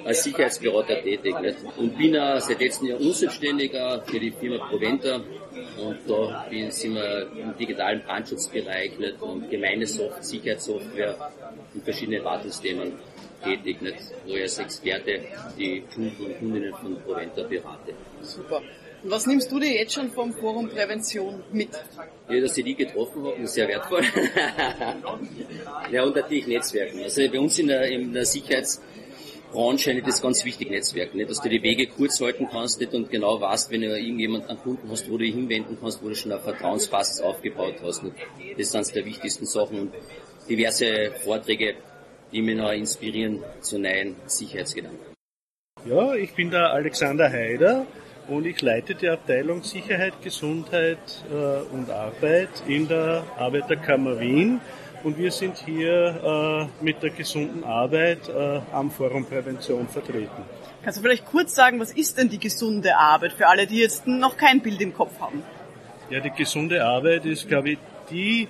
als 0.05 0.23
Sicherheitsberater 0.23 1.01
tätig. 1.01 1.39
Nicht? 1.41 1.57
Und 1.77 1.97
bin 1.97 2.15
auch 2.17 2.39
seit 2.39 2.59
letztem 2.59 2.87
Jahr 2.89 2.99
unselbstständiger 2.99 4.03
für 4.05 4.19
die 4.19 4.31
Firma 4.31 4.67
Proventa. 4.67 5.21
Und 5.77 5.97
da 6.07 6.45
bin, 6.49 6.69
sind 6.71 6.95
wir 6.95 7.27
im 7.35 7.57
digitalen 7.57 8.03
Brandschutzbereich 8.03 8.99
nicht? 8.99 9.21
und 9.21 9.49
gemeine 9.49 9.87
Soft 9.87 10.23
Sicherheitssoftware 10.23 11.31
in 11.73 11.81
verschiedenen 11.81 12.23
Wartungsthemen 12.23 12.93
tätig, 13.43 13.81
nicht? 13.81 13.97
wo 14.25 14.35
ich 14.35 14.43
als 14.43 14.59
Experte 14.59 15.21
die 15.57 15.83
Kunden 15.93 16.25
und 16.25 16.39
Kundinnen 16.39 16.73
von 16.75 17.01
Proventa 17.01 17.43
berate. 17.43 17.93
Super. 18.21 18.61
Was 19.03 19.25
nimmst 19.25 19.51
du 19.51 19.59
dir 19.59 19.73
jetzt 19.73 19.93
schon 19.93 20.11
vom 20.11 20.31
Forum 20.33 20.69
Prävention 20.69 21.43
mit? 21.51 21.69
Ja, 22.29 22.39
dass 22.39 22.55
ich 22.55 22.63
die 22.63 22.75
getroffen 22.75 23.25
habe, 23.25 23.41
ist 23.41 23.53
sehr 23.53 23.67
wertvoll. 23.67 24.03
ja, 25.91 26.03
und 26.03 26.15
natürlich 26.15 26.45
Netzwerken. 26.45 27.01
Also 27.01 27.27
bei 27.27 27.39
uns 27.39 27.57
in 27.57 27.67
der, 27.67 27.89
in 27.89 28.13
der 28.13 28.25
Sicherheitsbranche 28.25 29.93
ist 29.93 30.07
das 30.07 30.21
ganz 30.21 30.45
wichtig, 30.45 30.69
Netzwerken. 30.69 31.17
Nicht? 31.17 31.31
Dass 31.31 31.41
du 31.41 31.49
die 31.49 31.63
Wege 31.63 31.87
kurz 31.87 32.21
halten 32.21 32.47
kannst 32.51 32.79
nicht? 32.79 32.93
und 32.93 33.09
genau 33.09 33.41
weißt, 33.41 33.71
wenn 33.71 33.81
du 33.81 33.87
irgendjemand 33.87 34.47
einen 34.49 34.59
Kunden 34.59 34.87
hast, 34.91 35.07
wo 35.09 35.13
du 35.13 35.23
dich 35.23 35.33
hinwenden 35.33 35.79
kannst, 35.81 36.03
wo 36.03 36.09
du 36.09 36.15
schon 36.15 36.31
eine 36.31 36.41
Vertrauensbasis 36.41 37.21
aufgebaut 37.21 37.77
hast. 37.81 38.03
Nicht? 38.03 38.15
Das 38.57 38.69
sind 38.69 38.77
eines 38.77 38.91
der 38.91 39.05
wichtigsten 39.05 39.47
Sachen. 39.47 39.79
Und 39.79 39.93
diverse 40.47 41.11
Vorträge, 41.23 41.75
die 42.31 42.43
mich 42.43 42.55
noch 42.55 42.71
inspirieren 42.71 43.43
zu 43.61 43.79
neuen 43.79 44.15
Sicherheitsgedanken. 44.27 44.99
Ja, 45.85 46.13
ich 46.13 46.35
bin 46.35 46.51
der 46.51 46.71
Alexander 46.71 47.31
Heider 47.31 47.87
und 48.27 48.45
ich 48.45 48.61
leite 48.61 48.95
die 48.95 49.09
Abteilung 49.09 49.63
Sicherheit, 49.63 50.13
Gesundheit 50.23 50.97
äh, 51.29 51.73
und 51.73 51.89
Arbeit 51.89 52.49
in 52.67 52.87
der 52.87 53.23
Arbeiterkammer 53.37 54.19
Wien. 54.19 54.61
Und 55.03 55.17
wir 55.17 55.31
sind 55.31 55.57
hier 55.57 56.69
äh, 56.79 56.83
mit 56.83 57.01
der 57.01 57.09
gesunden 57.09 57.63
Arbeit 57.63 58.29
äh, 58.29 58.61
am 58.71 58.91
Forum 58.91 59.25
Prävention 59.25 59.87
vertreten. 59.87 60.43
Kannst 60.83 60.99
du 60.99 61.01
vielleicht 61.01 61.25
kurz 61.25 61.55
sagen, 61.55 61.79
was 61.79 61.91
ist 61.91 62.17
denn 62.17 62.29
die 62.29 62.39
gesunde 62.39 62.95
Arbeit 62.95 63.33
für 63.33 63.47
alle, 63.47 63.65
die 63.65 63.79
jetzt 63.79 64.05
noch 64.05 64.37
kein 64.37 64.61
Bild 64.61 64.79
im 64.81 64.93
Kopf 64.93 65.19
haben? 65.19 65.43
Ja, 66.09 66.19
die 66.19 66.31
gesunde 66.31 66.85
Arbeit 66.85 67.25
ist, 67.25 67.47
glaube 67.47 67.71
ich, 67.71 67.77
die 68.11 68.47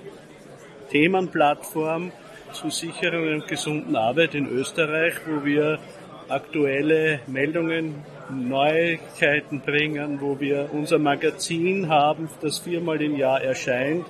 Themenplattform 0.91 2.11
zur 2.53 2.71
sicheren 2.71 3.33
und 3.33 3.47
gesunden 3.47 3.95
Arbeit 3.95 4.35
in 4.35 4.47
Österreich, 4.47 5.13
wo 5.25 5.45
wir 5.45 5.79
aktuelle 6.27 7.21
Meldungen, 7.27 8.03
Neuigkeiten 8.29 9.61
bringen, 9.61 10.21
wo 10.21 10.39
wir 10.39 10.69
unser 10.71 10.99
Magazin 10.99 11.89
haben, 11.89 12.29
das 12.41 12.59
viermal 12.59 13.01
im 13.01 13.15
Jahr 13.15 13.41
erscheint, 13.41 14.05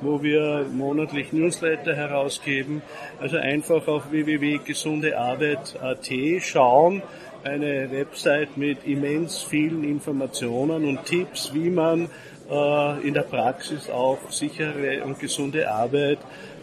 wo 0.00 0.22
wir 0.22 0.66
monatlich 0.70 1.32
Newsletter 1.32 1.96
herausgeben. 1.96 2.82
Also 3.20 3.36
einfach 3.38 3.88
auf 3.88 4.10
www.gesundearbeit.at 4.10 6.08
schauen, 6.40 7.02
eine 7.44 7.90
Website 7.90 8.56
mit 8.56 8.84
immens 8.84 9.42
vielen 9.42 9.84
Informationen 9.84 10.84
und 10.84 11.04
Tipps, 11.04 11.52
wie 11.54 11.70
man 11.70 12.08
äh, 12.50 13.06
in 13.06 13.14
der 13.14 13.22
Praxis 13.22 13.88
auch 13.90 14.18
sichere 14.30 15.02
und 15.04 15.18
gesunde 15.18 15.70
Arbeit 15.70 16.18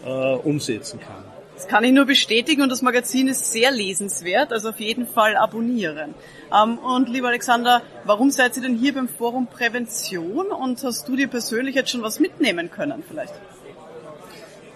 äh, 0.05 0.09
umsetzen 0.09 0.99
kann. 0.99 1.34
Das 1.55 1.69
kann 1.69 1.85
ich 1.85 1.93
nur 1.93 2.05
bestätigen 2.05 2.61
und 2.61 2.69
das 2.69 2.81
Magazin 2.81 3.29
ist 3.29 3.51
sehr 3.51 3.71
lesenswert, 3.71 4.51
also 4.51 4.69
auf 4.69 4.79
jeden 4.81 5.07
Fall 5.07 5.37
abonnieren. 5.37 6.13
Ähm, 6.53 6.77
und 6.79 7.07
lieber 7.07 7.29
Alexander, 7.29 7.81
warum 8.03 8.29
seid 8.29 8.57
ihr 8.57 8.61
denn 8.61 8.75
hier 8.75 8.93
beim 8.93 9.07
Forum 9.07 9.47
Prävention 9.47 10.47
und 10.47 10.83
hast 10.83 11.07
du 11.07 11.15
dir 11.15 11.27
persönlich 11.27 11.75
jetzt 11.75 11.91
schon 11.91 12.01
was 12.01 12.19
mitnehmen 12.19 12.69
können 12.69 13.03
vielleicht? 13.07 13.33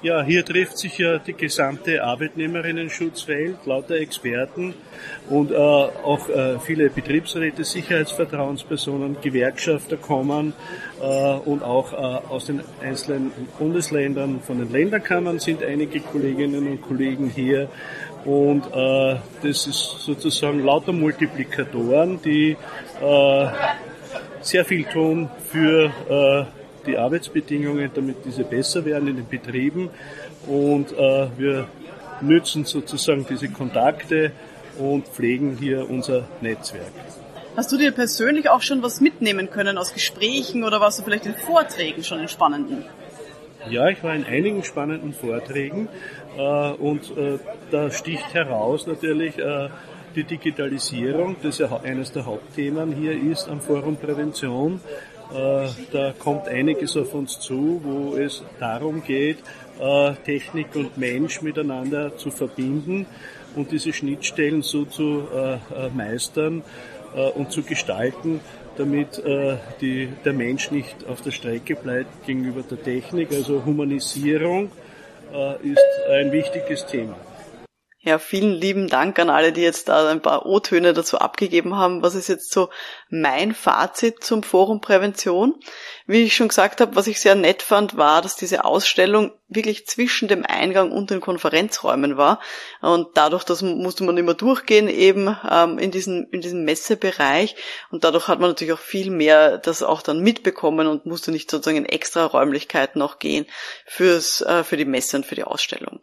Ja, 0.02 0.24
hier 0.24 0.46
trifft 0.46 0.78
sich 0.78 0.98
ja 0.98 1.18
die 1.18 1.34
gesamte 1.34 2.02
Arbeitnehmerinnen-Schutzwelt, 2.02 3.66
lauter 3.66 3.96
Experten 3.96 4.74
und 5.30 5.52
äh, 5.52 5.56
auch 5.58 6.30
äh, 6.30 6.58
viele 6.60 6.90
Betriebsräte, 6.90 7.66
Sicherheitsvertrauenspersonen, 7.66 9.18
Gewerkschafter 9.22 9.98
kommen 9.98 10.54
äh, 11.02 11.34
und 11.40 11.64
auch 11.64 11.92
äh, 11.92 11.96
aus 11.98 12.46
den 12.46 12.62
einzelnen 12.82 13.34
Bundesländern, 13.58 14.40
von 14.40 14.60
den 14.60 14.72
Länderkammern 14.72 15.38
sind 15.40 15.64
einige 15.64 16.00
Kolleginnen 16.00 16.66
und 16.66 16.82
Kollegen 16.82 17.30
hier. 17.30 17.68
Und 18.24 18.68
äh, 18.74 19.18
das 19.44 19.68
ist 19.68 19.98
sozusagen 20.00 20.64
lauter 20.64 20.94
Multiplikatoren, 20.94 22.22
die 22.22 22.56
äh, 23.02 23.48
sehr 24.40 24.64
viel 24.64 24.86
tun 24.86 25.30
für 25.52 26.48
die 26.90 26.98
Arbeitsbedingungen, 26.98 27.92
damit 27.94 28.26
diese 28.26 28.44
besser 28.44 28.84
werden 28.86 29.08
in 29.08 29.16
den 29.18 29.28
Betrieben. 29.28 29.90
Und 30.48 30.92
äh, 30.92 31.28
wir 31.38 31.68
nützen 32.22 32.66
sozusagen 32.66 33.26
diese 33.30 33.50
Kontakte 33.50 34.32
und 34.78 35.08
pflegen 35.08 35.58
hier 35.60 35.90
unser 35.90 36.28
Netzwerk. 36.42 36.92
Hast 37.56 37.72
du 37.72 37.78
dir 37.78 37.92
persönlich 37.92 38.50
auch 38.50 38.62
schon 38.62 38.82
was 38.82 39.02
mitnehmen 39.02 39.50
können 39.50 39.78
aus 39.78 39.94
Gesprächen 39.94 40.64
oder 40.64 40.80
warst 40.80 41.00
du 41.00 41.04
vielleicht 41.04 41.26
in 41.26 41.36
Vorträgen 41.36 42.04
schon 42.04 42.20
in 42.20 42.28
spannenden? 42.28 42.86
Ja, 43.70 43.90
ich 43.90 44.02
war 44.04 44.16
in 44.16 44.24
einigen 44.24 44.64
spannenden 44.64 45.14
Vorträgen 45.14 45.90
äh, 46.38 46.72
und 46.72 47.16
äh, 47.18 47.40
da 47.72 47.92
sticht 47.92 48.34
heraus 48.34 48.88
natürlich 48.88 49.38
äh, 49.38 49.70
die 50.20 50.38
Digitalisierung, 50.38 51.38
das 51.42 51.60
ja 51.60 51.80
eines 51.82 52.12
der 52.12 52.26
Hauptthemen 52.26 52.92
hier 52.94 53.14
ist 53.14 53.48
am 53.48 53.62
Forum 53.62 53.96
Prävention. 53.96 54.82
Äh, 55.32 55.68
da 55.94 56.14
kommt 56.18 56.48
einiges 56.50 56.98
auf 56.98 57.14
uns 57.14 57.40
zu, 57.40 57.80
wo 57.84 58.18
es 58.18 58.44
darum 58.60 59.02
geht, 59.02 59.38
äh, 59.80 60.14
Technik 60.26 60.76
und 60.76 60.98
Mensch 60.98 61.42
miteinander 61.42 62.18
zu 62.18 62.32
verbinden 62.32 63.06
und 63.56 63.72
diese 63.72 63.94
Schnittstellen 63.94 64.62
so 64.62 64.84
zu 64.84 65.28
äh, 65.34 65.90
meistern 65.96 66.64
und 67.34 67.52
zu 67.52 67.64
gestalten, 67.64 68.40
damit 68.78 69.20
die, 69.82 70.10
der 70.24 70.34
Mensch 70.34 70.70
nicht 70.70 71.08
auf 71.08 71.24
der 71.24 71.32
Strecke 71.32 71.76
bleibt 71.76 72.28
gegenüber 72.28 72.62
der 72.62 72.84
Technik. 72.84 73.32
Also 73.32 73.66
Humanisierung 73.66 74.70
ist 75.64 76.12
ein 76.12 76.32
wichtiges 76.32 76.86
Thema. 76.86 77.16
Ja, 78.10 78.18
vielen 78.18 78.54
lieben 78.54 78.88
Dank 78.88 79.20
an 79.20 79.30
alle, 79.30 79.54
die 79.54 79.62
jetzt 79.62 79.88
da 79.88 80.10
ein 80.10 80.20
paar 80.20 80.48
O-Töne 80.48 80.94
dazu 80.94 81.20
abgegeben 81.20 81.76
haben. 81.76 82.02
Was 82.02 82.16
ist 82.16 82.28
jetzt 82.28 82.52
so 82.52 82.72
mein 83.10 83.54
Fazit 83.54 84.24
zum 84.24 84.44
Forum 84.44 84.82
Prävention? 84.82 85.56
Wie 86.06 86.24
ich 86.24 86.36
schon 86.36 86.48
gesagt 86.48 86.82
habe, 86.82 86.96
was 86.96 87.08
ich 87.08 87.20
sehr 87.20 87.36
nett 87.36 87.62
fand, 87.62 87.98
war, 87.98 88.22
dass 88.22 88.36
diese 88.36 88.66
Ausstellung 88.66 89.32
wirklich 89.50 89.88
zwischen 89.88 90.28
dem 90.28 90.46
Eingang 90.46 90.92
und 90.92 91.10
den 91.10 91.22
Konferenzräumen 91.22 92.18
war. 92.18 92.40
Und 92.82 93.10
dadurch, 93.16 93.44
das 93.44 93.62
musste 93.64 94.04
man 94.04 94.18
immer 94.18 94.36
durchgehen, 94.36 94.88
eben 94.88 95.36
ähm, 95.50 95.80
in, 95.80 95.92
diesen, 95.92 96.30
in 96.30 96.42
diesem 96.42 96.64
Messebereich. 96.64 97.56
Und 97.90 98.04
dadurch 98.04 98.28
hat 98.28 98.40
man 98.40 98.50
natürlich 98.50 98.74
auch 98.74 98.80
viel 98.80 99.10
mehr 99.10 99.58
das 99.58 99.82
auch 99.82 100.02
dann 100.02 100.20
mitbekommen 100.20 100.88
und 100.88 101.06
musste 101.08 101.32
nicht 101.32 101.50
sozusagen 101.50 101.78
in 101.78 101.86
extra 101.86 102.26
Räumlichkeiten 102.26 103.02
auch 103.02 103.18
gehen 103.18 103.48
fürs, 103.86 104.42
äh, 104.42 104.64
für 104.64 104.78
die 104.78 104.86
Messe 104.86 105.18
und 105.18 105.26
für 105.26 105.36
die 105.36 105.44
Ausstellung. 105.44 106.00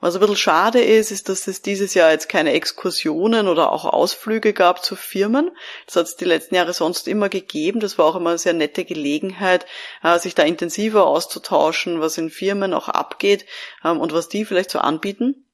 Was 0.00 0.14
ein 0.14 0.20
bisschen 0.20 0.36
schade 0.36 0.82
ist, 0.82 1.10
ist, 1.10 1.28
dass 1.28 1.46
es 1.46 1.62
dieses 1.62 1.94
Jahr 1.94 2.10
jetzt 2.10 2.28
keine 2.28 2.52
Exkursionen 2.52 3.48
oder 3.48 3.72
auch 3.72 3.84
Ausflüge 3.84 4.52
gab 4.52 4.84
zu 4.84 4.96
Firmen. 4.96 5.50
Das 5.86 5.96
hat 5.96 6.06
es 6.06 6.16
die 6.16 6.24
Jahre 6.50 6.72
sonst 6.72 7.08
immer 7.08 7.28
gegeben. 7.28 7.80
Das 7.80 7.98
war 7.98 8.06
auch 8.06 8.16
immer 8.16 8.30
eine 8.30 8.38
sehr 8.38 8.52
nette 8.52 8.84
Gelegenheit, 8.84 9.66
äh, 10.02 10.18
sich 10.18 10.34
da 10.34 10.42
intensiver 10.42 11.06
auszutauschen, 11.06 12.00
was 12.00 12.18
in 12.18 12.30
Firmen 12.30 12.74
auch 12.74 12.88
abgeht 12.88 13.46
ähm, 13.84 14.00
und 14.00 14.12
was 14.12 14.28
die 14.28 14.44
vielleicht 14.44 14.70
so 14.70 14.78
anbieten. 14.80 15.46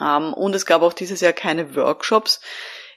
Ähm, 0.00 0.32
und 0.34 0.54
es 0.54 0.66
gab 0.66 0.82
auch 0.82 0.92
dieses 0.92 1.20
Jahr 1.20 1.32
keine 1.32 1.74
Workshops. 1.76 2.40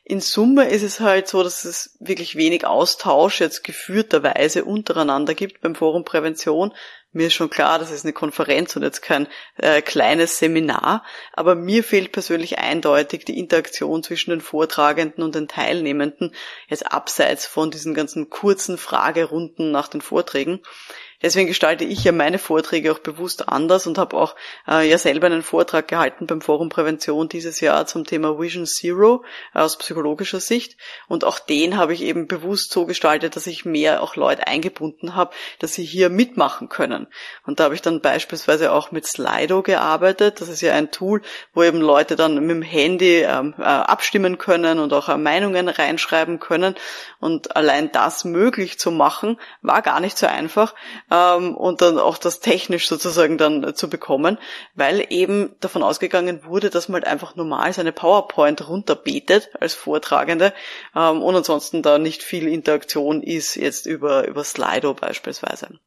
In 0.08 0.22
Summe 0.22 0.70
ist 0.70 0.84
es 0.84 1.00
halt 1.00 1.28
so, 1.28 1.42
dass 1.42 1.66
es 1.66 1.98
wirklich 2.00 2.36
wenig 2.36 2.66
Austausch 2.68 3.42
jetzt 3.42 3.64
geführterweise 3.64 4.64
untereinander 4.64 5.34
gibt 5.34 5.62
beim 5.62 5.74
Forum 5.74 6.06
Prävention. 6.06 6.74
Mir 7.16 7.28
ist 7.28 7.34
schon 7.34 7.50
klar, 7.50 7.80
das 7.80 7.92
ist 7.92 8.04
eine 8.04 8.12
Konferenz 8.12 8.76
und 8.76 8.84
jetzt 8.84 9.02
kein 9.02 9.28
äh, 9.56 9.82
kleines 9.82 10.38
Seminar, 10.38 11.06
aber 11.32 11.56
mir 11.56 11.82
fehlt 11.82 12.12
persönlich 12.12 12.60
eindeutig 12.60 13.24
die 13.24 13.40
Interaktion 13.40 14.04
zwischen 14.04 14.32
den 14.32 14.42
Vortragenden 14.42 15.24
und 15.24 15.34
den 15.34 15.48
Teilnehmenden, 15.48 16.36
jetzt 16.68 16.92
abseits 16.92 17.46
von 17.46 17.72
diesen 17.72 17.94
ganzen 17.94 18.30
kurzen 18.30 18.78
Fragerunden 18.78 19.72
nach 19.72 19.88
den 19.88 20.02
Vorträgen. 20.02 20.60
Deswegen 21.26 21.48
gestalte 21.48 21.86
ich 21.86 22.04
ja 22.04 22.12
meine 22.12 22.38
Vorträge 22.38 22.92
auch 22.92 23.00
bewusst 23.00 23.50
anders 23.50 23.88
und 23.88 23.98
habe 23.98 24.16
auch 24.16 24.36
äh, 24.68 24.88
ja 24.88 25.00
selber 25.00 25.26
einen 25.26 25.42
Vortrag 25.42 25.88
gehalten 25.88 26.28
beim 26.28 26.40
Forum 26.40 26.70
Prävention 26.70 27.30
dieses 27.30 27.62
Jahr 27.62 27.88
zum 27.88 28.06
Thema 28.06 28.40
Vision 28.40 28.68
Zero 28.68 29.24
äh, 29.56 29.58
aus 29.58 29.80
psychologischer 29.80 30.40
Sicht. 30.40 30.78
Und 31.08 31.24
auch 31.24 31.40
den 31.40 31.78
habe 31.78 31.96
ich 31.96 32.04
eben 32.04 32.28
bewusst 32.28 32.72
so 32.72 32.86
gestaltet, 32.86 33.36
dass 33.36 33.48
ich 33.48 33.66
mehr 33.66 34.04
auch 34.04 34.16
Leute 34.16 34.46
eingebunden 34.46 35.16
habe, 35.16 35.34
dass 35.58 35.74
sie 35.74 35.84
hier 35.84 36.12
mitmachen 36.12 36.70
können. 36.70 37.08
Und 37.44 37.60
da 37.60 37.64
habe 37.64 37.74
ich 37.74 37.82
dann 37.82 38.02
beispielsweise 38.02 38.72
auch 38.72 38.92
mit 38.92 39.08
Slido 39.08 39.64
gearbeitet. 39.64 40.42
Das 40.42 40.48
ist 40.48 40.62
ja 40.62 40.74
ein 40.74 40.92
Tool, 40.92 41.24
wo 41.56 41.64
eben 41.64 41.82
Leute 41.82 42.16
dann 42.16 42.36
mit 42.36 42.52
dem 42.52 42.62
Handy 42.62 43.22
ähm, 43.22 43.56
äh, 43.58 43.64
abstimmen 43.64 44.38
können 44.38 44.78
und 44.78 44.94
auch 44.94 45.10
äh, 45.10 45.18
Meinungen 45.18 45.70
reinschreiben 45.70 46.40
können. 46.40 46.76
Und 47.20 47.56
allein 47.56 47.92
das 47.92 48.26
möglich 48.26 48.78
zu 48.78 48.92
machen, 48.92 49.40
war 49.64 49.82
gar 49.82 50.00
nicht 50.00 50.20
so 50.20 50.28
einfach 50.28 50.76
ähm, 51.16 51.56
und 51.56 51.82
dann 51.82 52.00
auch 52.00 52.18
das 52.18 52.40
technisch 52.40 52.88
sozusagen 52.88 53.38
dann 53.38 53.76
zu 53.76 53.90
bekommen, 53.90 54.38
weil 54.74 55.06
eben 55.10 55.56
davon 55.60 55.84
ausgegangen 55.84 56.44
wurde, 56.46 56.70
dass 56.70 56.90
man 56.90 57.02
halt 57.02 57.12
einfach 57.12 57.36
normal 57.36 57.72
seine 57.74 57.92
PowerPoint 57.92 58.68
runterbetet 58.68 59.50
als 59.60 59.74
Vortragende 59.74 60.54
ähm, 60.96 61.22
und 61.22 61.36
ansonsten 61.36 61.82
da 61.82 61.98
nicht 61.98 62.24
viel 62.24 62.48
Interaktion 62.48 63.22
ist 63.22 63.56
jetzt 63.56 63.86
über, 63.86 64.28
über 64.28 64.44
Slido 64.44 64.94
beispielsweise. 64.94 65.80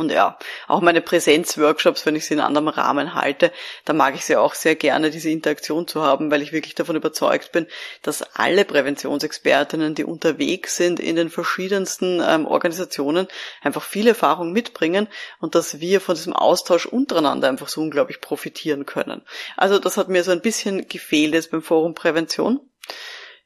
Und 0.00 0.10
ja, 0.10 0.38
auch 0.66 0.80
meine 0.80 1.02
Präsenzworkshops, 1.02 2.06
wenn 2.06 2.16
ich 2.16 2.24
sie 2.24 2.32
in 2.32 2.40
anderem 2.40 2.68
Rahmen 2.68 3.14
halte, 3.14 3.52
da 3.84 3.92
mag 3.92 4.14
ich 4.14 4.24
sie 4.24 4.34
auch 4.34 4.54
sehr 4.54 4.74
gerne, 4.74 5.10
diese 5.10 5.28
Interaktion 5.28 5.86
zu 5.86 6.00
haben, 6.00 6.30
weil 6.30 6.40
ich 6.40 6.52
wirklich 6.52 6.74
davon 6.74 6.96
überzeugt 6.96 7.52
bin, 7.52 7.66
dass 8.00 8.22
alle 8.34 8.64
Präventionsexpertinnen, 8.64 9.94
die 9.94 10.04
unterwegs 10.04 10.76
sind 10.76 11.00
in 11.00 11.16
den 11.16 11.28
verschiedensten 11.28 12.22
ähm, 12.26 12.46
Organisationen, 12.46 13.28
einfach 13.60 13.82
viel 13.82 14.08
Erfahrung 14.08 14.52
mitbringen 14.52 15.06
und 15.38 15.54
dass 15.54 15.80
wir 15.80 16.00
von 16.00 16.14
diesem 16.14 16.32
Austausch 16.32 16.86
untereinander 16.86 17.48
einfach 17.48 17.68
so 17.68 17.82
unglaublich 17.82 18.22
profitieren 18.22 18.86
können. 18.86 19.20
Also 19.58 19.78
das 19.78 19.98
hat 19.98 20.08
mir 20.08 20.24
so 20.24 20.30
ein 20.30 20.40
bisschen 20.40 20.88
gefehlt 20.88 21.34
jetzt 21.34 21.50
beim 21.50 21.60
Forum 21.60 21.92
Prävention. 21.92 22.58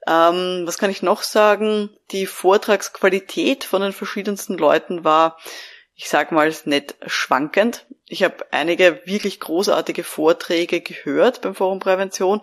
Ähm, 0.07 0.63
was 0.67 0.79
kann 0.79 0.91
ich 0.91 1.03
noch 1.03 1.25
sagen? 1.25 1.91
Die 2.13 2.27
Vortragsqualität 2.27 3.65
von 3.65 3.83
den 3.83 3.93
verschiedensten 3.93 4.57
Leuten 4.57 5.03
war 5.03 5.37
ich 5.95 6.09
sag 6.09 6.33
mal, 6.33 6.53
nicht 6.65 6.97
schwankend. 7.07 7.87
Ich 8.07 8.23
habe 8.23 8.47
einige 8.51 9.01
wirklich 9.05 9.41
großartige 9.41 10.05
Vorträge 10.05 10.81
gehört 10.81 11.41
beim 11.41 11.55
Forum 11.55 11.79
Prävention 11.79 12.43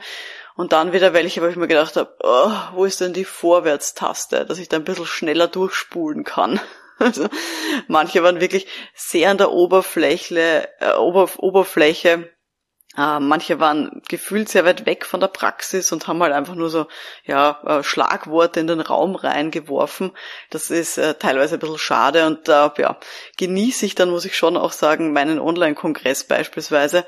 und 0.55 0.73
dann 0.73 0.93
wieder 0.93 1.13
welche, 1.13 1.41
wo 1.41 1.47
ich 1.47 1.55
mir 1.55 1.67
gedacht 1.67 1.95
habe, 1.95 2.15
oh, 2.21 2.51
wo 2.73 2.85
ist 2.85 3.01
denn 3.01 3.13
die 3.13 3.25
Vorwärtstaste, 3.25 4.45
dass 4.45 4.59
ich 4.59 4.69
da 4.69 4.77
ein 4.77 4.83
bisschen 4.83 5.05
schneller 5.05 5.47
durchspulen 5.47 6.23
kann. 6.23 6.59
Also 6.99 7.29
manche 7.87 8.21
waren 8.21 8.41
wirklich 8.41 8.67
sehr 8.93 9.31
an 9.31 9.39
der 9.39 9.51
Oberfläche, 9.51 10.69
äh, 10.79 10.93
Ober, 10.97 11.27
Oberfläche 11.37 12.30
äh, 12.97 13.19
manche 13.19 13.59
waren 13.59 14.01
gefühlt 14.09 14.49
sehr 14.49 14.65
weit 14.65 14.85
weg 14.85 15.05
von 15.05 15.21
der 15.21 15.27
Praxis 15.27 15.91
und 15.93 16.07
haben 16.07 16.21
halt 16.21 16.33
einfach 16.33 16.55
nur 16.55 16.69
so 16.69 16.87
ja, 17.23 17.61
äh, 17.65 17.83
Schlagworte 17.83 18.59
in 18.59 18.67
den 18.67 18.81
Raum 18.81 19.15
reingeworfen. 19.15 20.11
Das 20.49 20.69
ist 20.69 20.97
äh, 20.97 21.13
teilweise 21.13 21.55
ein 21.55 21.59
bisschen 21.59 21.77
schade 21.77 22.25
und 22.25 22.49
da 22.49 22.73
äh, 22.77 22.81
ja, 22.81 22.97
genieße 23.37 23.85
ich 23.85 23.95
dann, 23.95 24.09
muss 24.09 24.25
ich 24.25 24.35
schon 24.35 24.57
auch 24.57 24.73
sagen, 24.73 25.13
meinen 25.13 25.39
Online-Kongress 25.39 26.25
beispielsweise, 26.25 27.05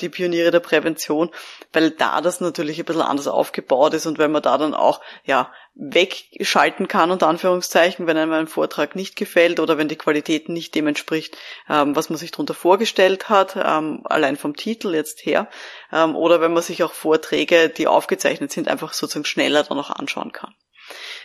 die 0.00 0.08
Pioniere 0.08 0.50
der 0.50 0.60
Prävention, 0.60 1.30
weil 1.72 1.90
da 1.90 2.20
das 2.20 2.40
natürlich 2.40 2.78
ein 2.78 2.84
bisschen 2.84 3.02
anders 3.02 3.26
aufgebaut 3.26 3.94
ist 3.94 4.06
und 4.06 4.18
wenn 4.18 4.30
man 4.30 4.42
da 4.42 4.58
dann 4.58 4.74
auch 4.74 5.00
ja 5.24 5.50
wegschalten 5.78 6.88
kann, 6.88 7.10
unter 7.10 7.28
Anführungszeichen, 7.28 8.06
wenn 8.06 8.16
einem 8.16 8.32
ein 8.32 8.46
Vortrag 8.46 8.96
nicht 8.96 9.14
gefällt 9.14 9.60
oder 9.60 9.76
wenn 9.76 9.88
die 9.88 9.96
Qualität 9.96 10.48
nicht 10.48 10.74
dem 10.74 10.86
entspricht, 10.86 11.36
ähm, 11.68 11.94
was 11.94 12.08
man 12.08 12.18
sich 12.18 12.30
darunter 12.30 12.54
vorgestellt 12.54 13.28
hat, 13.28 13.56
ähm, 13.62 14.00
allein 14.04 14.36
vom 14.36 14.56
Titel 14.56 14.94
jetzt 14.94 15.26
her, 15.26 15.48
ähm, 15.92 16.16
oder 16.16 16.40
wenn 16.40 16.54
man 16.54 16.62
sich 16.62 16.82
auch 16.82 16.94
Vorträge, 16.94 17.68
die 17.68 17.86
aufgezeichnet 17.86 18.52
sind, 18.52 18.68
einfach 18.68 18.94
sozusagen 18.94 19.26
schneller 19.26 19.64
dann 19.64 19.76
noch 19.76 19.90
anschauen 19.90 20.32
kann. 20.32 20.54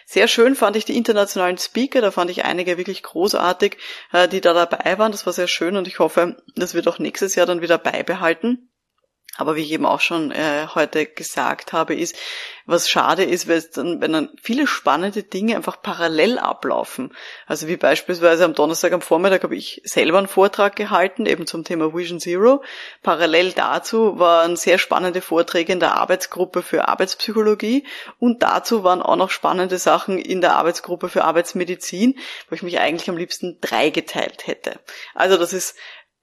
Sehr 0.05 0.27
schön 0.27 0.55
fand 0.55 0.75
ich 0.75 0.85
die 0.85 0.97
internationalen 0.97 1.57
Speaker, 1.57 2.01
da 2.01 2.11
fand 2.11 2.29
ich 2.29 2.43
einige 2.43 2.77
wirklich 2.77 3.03
großartig, 3.03 3.77
äh, 4.11 4.27
die 4.27 4.41
da 4.41 4.53
dabei 4.53 4.97
waren. 4.97 5.13
Das 5.13 5.25
war 5.25 5.33
sehr 5.33 5.47
schön 5.47 5.77
und 5.77 5.87
ich 5.87 5.99
hoffe, 5.99 6.43
das 6.55 6.73
wird 6.73 6.87
auch 6.89 6.99
nächstes 6.99 7.35
Jahr 7.35 7.45
dann 7.45 7.61
wieder 7.61 7.77
beibehalten. 7.77 8.70
Aber 9.37 9.55
wie 9.55 9.61
ich 9.61 9.71
eben 9.71 9.85
auch 9.85 10.01
schon 10.01 10.31
äh, 10.31 10.67
heute 10.75 11.05
gesagt 11.05 11.71
habe, 11.71 11.95
ist, 11.95 12.15
was 12.65 12.89
schade 12.89 13.23
ist, 13.23 13.47
dann, 13.77 14.01
wenn 14.01 14.13
dann 14.13 14.29
viele 14.41 14.67
spannende 14.67 15.23
Dinge 15.23 15.55
einfach 15.55 15.81
parallel 15.81 16.37
ablaufen. 16.37 17.13
Also 17.47 17.67
wie 17.67 17.77
beispielsweise 17.77 18.43
am 18.45 18.53
Donnerstag 18.53 18.91
am 18.91 19.01
Vormittag 19.01 19.43
habe 19.43 19.55
ich 19.55 19.81
selber 19.85 20.17
einen 20.17 20.27
Vortrag 20.27 20.75
gehalten, 20.75 21.25
eben 21.25 21.47
zum 21.47 21.63
Thema 21.63 21.93
Vision 21.93 22.19
Zero. 22.19 22.61
Parallel 23.03 23.53
dazu 23.53 24.19
waren 24.19 24.57
sehr 24.57 24.77
spannende 24.77 25.21
Vorträge 25.21 25.73
in 25.73 25.79
der 25.79 25.95
Arbeitsgruppe 25.95 26.61
für 26.61 26.87
Arbeitspsychologie 26.87 27.85
und 28.19 28.43
dazu 28.43 28.83
waren 28.83 29.01
auch 29.01 29.15
noch 29.15 29.31
spannende 29.31 29.77
Sachen 29.77 30.17
in 30.17 30.41
der 30.41 30.55
Arbeitsgruppe 30.55 31.09
für 31.09 31.23
Arbeitsmedizin, 31.23 32.17
wo 32.49 32.55
ich 32.55 32.63
mich 32.63 32.79
eigentlich 32.79 33.09
am 33.09 33.17
liebsten 33.17 33.59
drei 33.61 33.89
geteilt 33.89 34.47
hätte. 34.47 34.79
Also 35.15 35.37
das 35.37 35.53
ist 35.53 35.75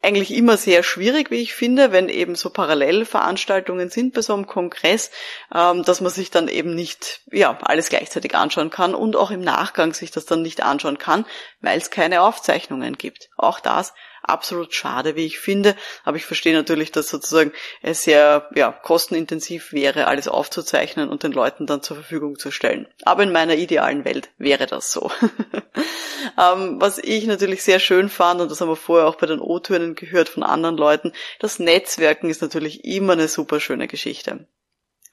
eigentlich 0.08 0.34
immer 0.34 0.56
sehr 0.56 0.82
schwierig, 0.82 1.30
wie 1.30 1.42
ich 1.42 1.54
finde, 1.54 1.92
wenn 1.92 2.08
eben 2.08 2.34
so 2.34 2.48
Parallelveranstaltungen 2.48 3.90
sind 3.90 4.14
bei 4.14 4.22
so 4.22 4.32
einem 4.32 4.46
Kongress, 4.46 5.10
ähm, 5.54 5.82
dass 5.82 6.00
man 6.00 6.10
sich 6.10 6.30
dann 6.30 6.48
eben 6.48 6.74
nicht 6.74 7.20
ja 7.30 7.58
alles 7.62 7.90
gleichzeitig 7.90 8.34
anschauen 8.34 8.70
kann 8.70 8.94
und 8.94 9.16
auch 9.16 9.30
im 9.30 9.42
Nachgang 9.42 9.92
sich 9.92 10.10
das 10.10 10.24
dann 10.24 10.40
nicht 10.40 10.62
anschauen 10.62 10.96
kann, 10.96 11.26
weil 11.60 11.76
es 11.76 11.90
keine 11.90 12.22
Aufzeichnungen 12.22 12.96
gibt. 12.96 13.28
Auch 13.36 13.60
das 13.60 13.92
absolut 14.28 14.74
schade, 14.74 15.16
wie 15.16 15.26
ich 15.26 15.38
finde. 15.38 15.76
Aber 16.04 16.16
ich 16.16 16.24
verstehe 16.24 16.54
natürlich, 16.54 16.92
dass 16.92 17.08
sozusagen 17.08 17.52
es 17.82 18.02
sehr 18.02 18.48
ja, 18.54 18.72
kostenintensiv 18.72 19.72
wäre, 19.72 20.06
alles 20.06 20.28
aufzuzeichnen 20.28 21.08
und 21.08 21.22
den 21.22 21.32
Leuten 21.32 21.66
dann 21.66 21.82
zur 21.82 21.96
Verfügung 21.96 22.38
zu 22.38 22.50
stellen. 22.50 22.88
Aber 23.04 23.22
in 23.22 23.32
meiner 23.32 23.56
idealen 23.56 24.04
Welt 24.04 24.30
wäre 24.38 24.66
das 24.66 24.92
so. 24.92 25.10
ähm, 26.38 26.80
was 26.80 26.98
ich 26.98 27.26
natürlich 27.26 27.62
sehr 27.62 27.80
schön 27.80 28.08
fand, 28.08 28.40
und 28.40 28.50
das 28.50 28.60
haben 28.60 28.68
wir 28.68 28.76
vorher 28.76 29.08
auch 29.08 29.16
bei 29.16 29.26
den 29.26 29.40
O-Tönen 29.40 29.94
gehört 29.94 30.28
von 30.28 30.42
anderen 30.42 30.76
Leuten, 30.76 31.12
das 31.38 31.58
Netzwerken 31.58 32.30
ist 32.30 32.42
natürlich 32.42 32.84
immer 32.84 33.14
eine 33.14 33.28
super 33.28 33.60
schöne 33.60 33.88
Geschichte. 33.88 34.46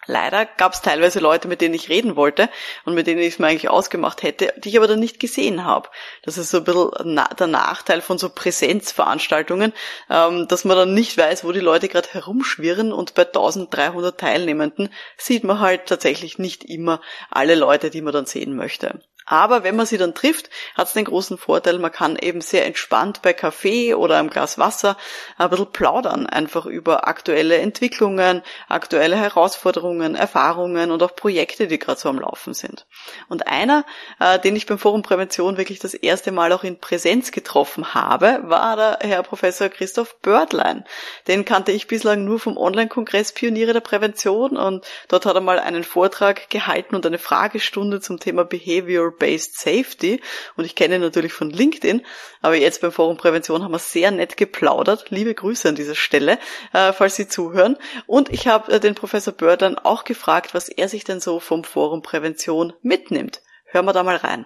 Leider 0.07 0.45
gab 0.45 0.73
es 0.73 0.81
teilweise 0.81 1.19
Leute, 1.19 1.47
mit 1.47 1.61
denen 1.61 1.73
ich 1.73 1.89
reden 1.89 2.15
wollte 2.15 2.49
und 2.85 2.93
mit 2.93 3.07
denen 3.07 3.21
ich 3.21 3.33
es 3.33 3.39
mir 3.39 3.47
eigentlich 3.47 3.69
ausgemacht 3.69 4.23
hätte, 4.23 4.53
die 4.57 4.69
ich 4.69 4.77
aber 4.77 4.87
dann 4.87 4.99
nicht 4.99 5.19
gesehen 5.19 5.65
habe. 5.65 5.89
Das 6.23 6.37
ist 6.37 6.51
so 6.51 6.57
ein 6.57 6.63
bisschen 6.63 7.19
der 7.39 7.47
Nachteil 7.47 8.01
von 8.01 8.17
so 8.17 8.29
Präsenzveranstaltungen, 8.29 9.73
ähm, 10.09 10.47
dass 10.47 10.65
man 10.65 10.77
dann 10.77 10.93
nicht 10.93 11.17
weiß, 11.17 11.43
wo 11.43 11.51
die 11.51 11.59
Leute 11.59 11.89
gerade 11.89 12.09
herumschwirren 12.09 12.93
und 12.93 13.13
bei 13.15 13.25
1300 13.25 14.19
Teilnehmenden 14.19 14.89
sieht 15.17 15.43
man 15.43 15.59
halt 15.59 15.87
tatsächlich 15.87 16.37
nicht 16.37 16.63
immer 16.63 17.01
alle 17.29 17.55
Leute, 17.55 17.89
die 17.89 18.01
man 18.01 18.13
dann 18.13 18.25
sehen 18.25 18.55
möchte. 18.55 18.99
Aber 19.25 19.63
wenn 19.63 19.75
man 19.75 19.87
sie 19.87 19.97
dann 19.97 20.13
trifft, 20.13 20.49
hat 20.75 20.87
es 20.87 20.93
den 20.93 21.05
großen 21.05 21.37
Vorteil, 21.37 21.79
man 21.79 21.91
kann 21.91 22.15
eben 22.15 22.41
sehr 22.41 22.65
entspannt 22.65 23.23
bei 23.23 23.33
Kaffee 23.33 23.95
oder 23.95 24.19
einem 24.19 24.29
Glas 24.29 24.59
Wasser 24.59 24.97
ein 25.37 25.49
bisschen 25.49 25.71
plaudern, 25.71 26.27
einfach 26.27 26.67
über 26.67 27.07
aktuelle 27.07 27.57
Entwicklungen, 27.57 28.43
aktuelle 28.69 29.15
Herausforderungen, 29.15 30.13
Erfahrungen 30.13 30.91
und 30.91 31.01
auch 31.01 31.15
Projekte, 31.15 31.67
die 31.67 31.79
gerade 31.79 31.99
so 31.99 32.09
am 32.09 32.19
Laufen 32.19 32.53
sind. 32.53 32.85
Und 33.27 33.47
einer, 33.47 33.83
äh, 34.19 34.37
den 34.39 34.55
ich 34.55 34.67
beim 34.67 34.77
Forum 34.77 35.01
Prävention 35.01 35.57
wirklich 35.57 35.79
das 35.79 35.95
erste 35.95 36.31
Mal 36.31 36.51
auch 36.51 36.63
in 36.63 36.79
Präsenz 36.79 37.31
getroffen 37.31 37.95
habe, 37.95 38.41
war 38.43 38.75
der 38.75 38.99
Herr 39.01 39.23
Professor 39.23 39.69
Christoph 39.69 40.19
Bördlein. 40.21 40.85
Den 41.27 41.45
kannte 41.45 41.71
ich 41.71 41.87
bislang 41.87 42.25
nur 42.25 42.39
vom 42.39 42.57
Online-Kongress 42.57 43.33
Pioniere 43.33 43.73
der 43.73 43.79
Prävention 43.79 44.55
und 44.55 44.85
dort 45.07 45.25
hat 45.25 45.35
er 45.35 45.41
mal 45.41 45.59
einen 45.59 45.83
Vortrag 45.83 46.49
gehalten 46.51 46.95
und 46.95 47.05
eine 47.05 47.17
Fragestunde 47.17 48.01
zum 48.01 48.19
Thema 48.19 48.45
Behavior 48.45 49.14
Based 49.17 49.59
Safety 49.59 50.21
und 50.55 50.65
ich 50.65 50.75
kenne 50.75 50.95
ihn 50.95 51.01
natürlich 51.01 51.33
von 51.33 51.49
LinkedIn, 51.49 52.05
aber 52.41 52.55
jetzt 52.55 52.81
beim 52.81 52.91
Forum 52.91 53.17
Prävention 53.17 53.63
haben 53.63 53.71
wir 53.71 53.79
sehr 53.79 54.11
nett 54.11 54.37
geplaudert. 54.37 55.09
Liebe 55.09 55.33
Grüße 55.33 55.69
an 55.69 55.75
dieser 55.75 55.95
Stelle, 55.95 56.39
äh, 56.73 56.93
falls 56.93 57.15
Sie 57.15 57.27
zuhören. 57.27 57.77
Und 58.05 58.29
ich 58.29 58.47
habe 58.47 58.71
äh, 58.73 58.79
den 58.79 58.95
Professor 58.95 59.33
Böhr 59.33 59.57
dann 59.57 59.77
auch 59.77 60.03
gefragt, 60.03 60.53
was 60.53 60.69
er 60.69 60.89
sich 60.89 61.03
denn 61.03 61.19
so 61.19 61.39
vom 61.39 61.63
Forum 61.63 62.01
Prävention 62.01 62.73
mitnimmt. 62.81 63.41
Hören 63.65 63.85
wir 63.85 63.93
da 63.93 64.03
mal 64.03 64.17
rein. 64.17 64.45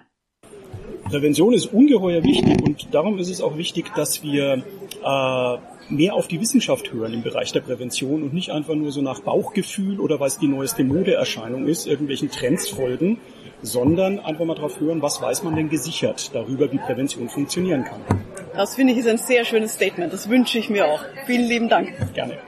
Prävention 1.10 1.52
ist 1.52 1.66
ungeheuer 1.66 2.22
wichtig 2.22 2.62
und 2.62 2.94
darum 2.94 3.18
ist 3.18 3.30
es 3.30 3.40
auch 3.40 3.56
wichtig, 3.56 3.92
dass 3.96 4.22
wir 4.22 4.62
äh, 5.04 5.56
mehr 5.92 6.14
auf 6.14 6.28
die 6.28 6.40
Wissenschaft 6.40 6.92
hören 6.92 7.12
im 7.12 7.22
Bereich 7.22 7.50
der 7.52 7.60
Prävention 7.60 8.22
und 8.22 8.32
nicht 8.32 8.50
einfach 8.50 8.76
nur 8.76 8.92
so 8.92 9.02
nach 9.02 9.20
Bauchgefühl 9.20 9.98
oder 9.98 10.20
was 10.20 10.38
die 10.38 10.46
neueste 10.46 10.84
Modeerscheinung 10.84 11.66
ist, 11.66 11.88
irgendwelchen 11.88 12.30
Trends 12.30 12.68
folgen, 12.68 13.18
sondern 13.60 14.20
einfach 14.20 14.44
mal 14.44 14.54
darauf 14.54 14.78
hören, 14.78 15.02
was 15.02 15.20
weiß 15.20 15.42
man 15.42 15.56
denn 15.56 15.68
gesichert 15.68 16.30
darüber, 16.32 16.70
wie 16.70 16.78
Prävention 16.78 17.28
funktionieren 17.28 17.84
kann. 17.84 18.00
Das 18.54 18.76
finde 18.76 18.92
ich 18.92 19.00
ist 19.00 19.08
ein 19.08 19.18
sehr 19.18 19.44
schönes 19.44 19.72
Statement. 19.72 20.12
Das 20.12 20.28
wünsche 20.28 20.58
ich 20.58 20.70
mir 20.70 20.86
auch. 20.86 21.00
Vielen 21.26 21.48
lieben 21.48 21.68
Dank. 21.68 21.88
Gerne. 22.14 22.38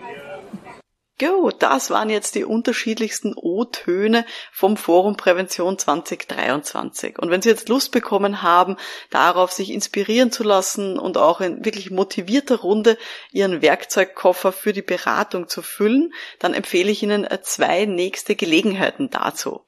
Gut, 1.22 1.56
das 1.60 1.90
waren 1.90 2.10
jetzt 2.10 2.34
die 2.34 2.44
unterschiedlichsten 2.44 3.34
O-Töne 3.36 4.26
vom 4.50 4.76
Forum 4.76 5.16
Prävention 5.16 5.78
2023. 5.78 7.16
Und 7.20 7.30
wenn 7.30 7.40
Sie 7.40 7.48
jetzt 7.48 7.68
Lust 7.68 7.92
bekommen 7.92 8.42
haben, 8.42 8.76
darauf 9.08 9.52
sich 9.52 9.70
inspirieren 9.70 10.32
zu 10.32 10.42
lassen 10.42 10.98
und 10.98 11.16
auch 11.18 11.40
in 11.40 11.64
wirklich 11.64 11.92
motivierter 11.92 12.58
Runde 12.58 12.98
Ihren 13.30 13.62
Werkzeugkoffer 13.62 14.50
für 14.50 14.72
die 14.72 14.82
Beratung 14.82 15.46
zu 15.46 15.62
füllen, 15.62 16.12
dann 16.40 16.54
empfehle 16.54 16.90
ich 16.90 17.04
Ihnen 17.04 17.28
zwei 17.42 17.84
nächste 17.84 18.34
Gelegenheiten 18.34 19.08
dazu. 19.08 19.60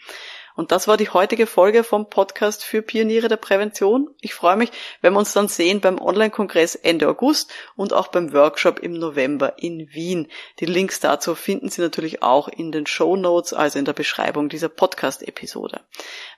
Und 0.56 0.72
das 0.72 0.88
war 0.88 0.98
die 0.98 1.10
heutige 1.10 1.48
Folge 1.48 1.84
vom 1.84 2.10
Podcast 2.10 2.64
für 2.64 2.82
Pioniere 2.82 3.28
der 3.28 3.38
Prävention. 3.38 4.10
Ich 4.22 4.34
freue 4.34 4.56
mich, 4.56 4.72
wenn 5.02 5.14
wir 5.14 5.20
uns 5.20 5.34
dann 5.34 5.48
sehen 5.48 5.82
beim 5.82 6.00
Online-Kongress 6.00 6.76
Ende 6.76 7.10
August 7.10 7.54
und 7.76 7.94
auch 7.94 8.08
beim 8.08 8.34
Workshop 8.34 8.80
im 8.80 8.94
November 8.94 9.56
in 9.58 9.90
Wien. 9.92 10.28
Die 10.60 10.66
Links 10.66 11.00
dazu 11.00 11.36
finden 11.36 11.70
Sie 11.70 11.82
natürlich 11.82 12.24
auch 12.24 12.48
in 12.48 12.72
den 12.72 12.88
Show 12.88 13.16
Notes, 13.16 13.54
also 13.54 13.78
in 13.78 13.86
der 13.86 13.94
Beschreibung 13.94 14.50
dieser 14.50 14.70
Podcast-Episode. 14.70 15.82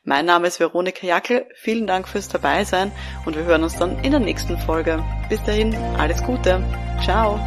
Mein 0.03 0.25
Name 0.25 0.47
ist 0.47 0.59
Veronika 0.59 1.05
Jackel. 1.05 1.45
Vielen 1.55 1.85
Dank 1.85 2.07
fürs 2.07 2.29
Dabeisein 2.29 2.91
und 3.25 3.35
wir 3.35 3.43
hören 3.43 3.63
uns 3.63 3.77
dann 3.77 4.03
in 4.03 4.11
der 4.11 4.19
nächsten 4.19 4.57
Folge. 4.57 5.03
Bis 5.29 5.43
dahin, 5.43 5.75
alles 5.97 6.23
Gute. 6.23 6.63
Ciao. 7.03 7.39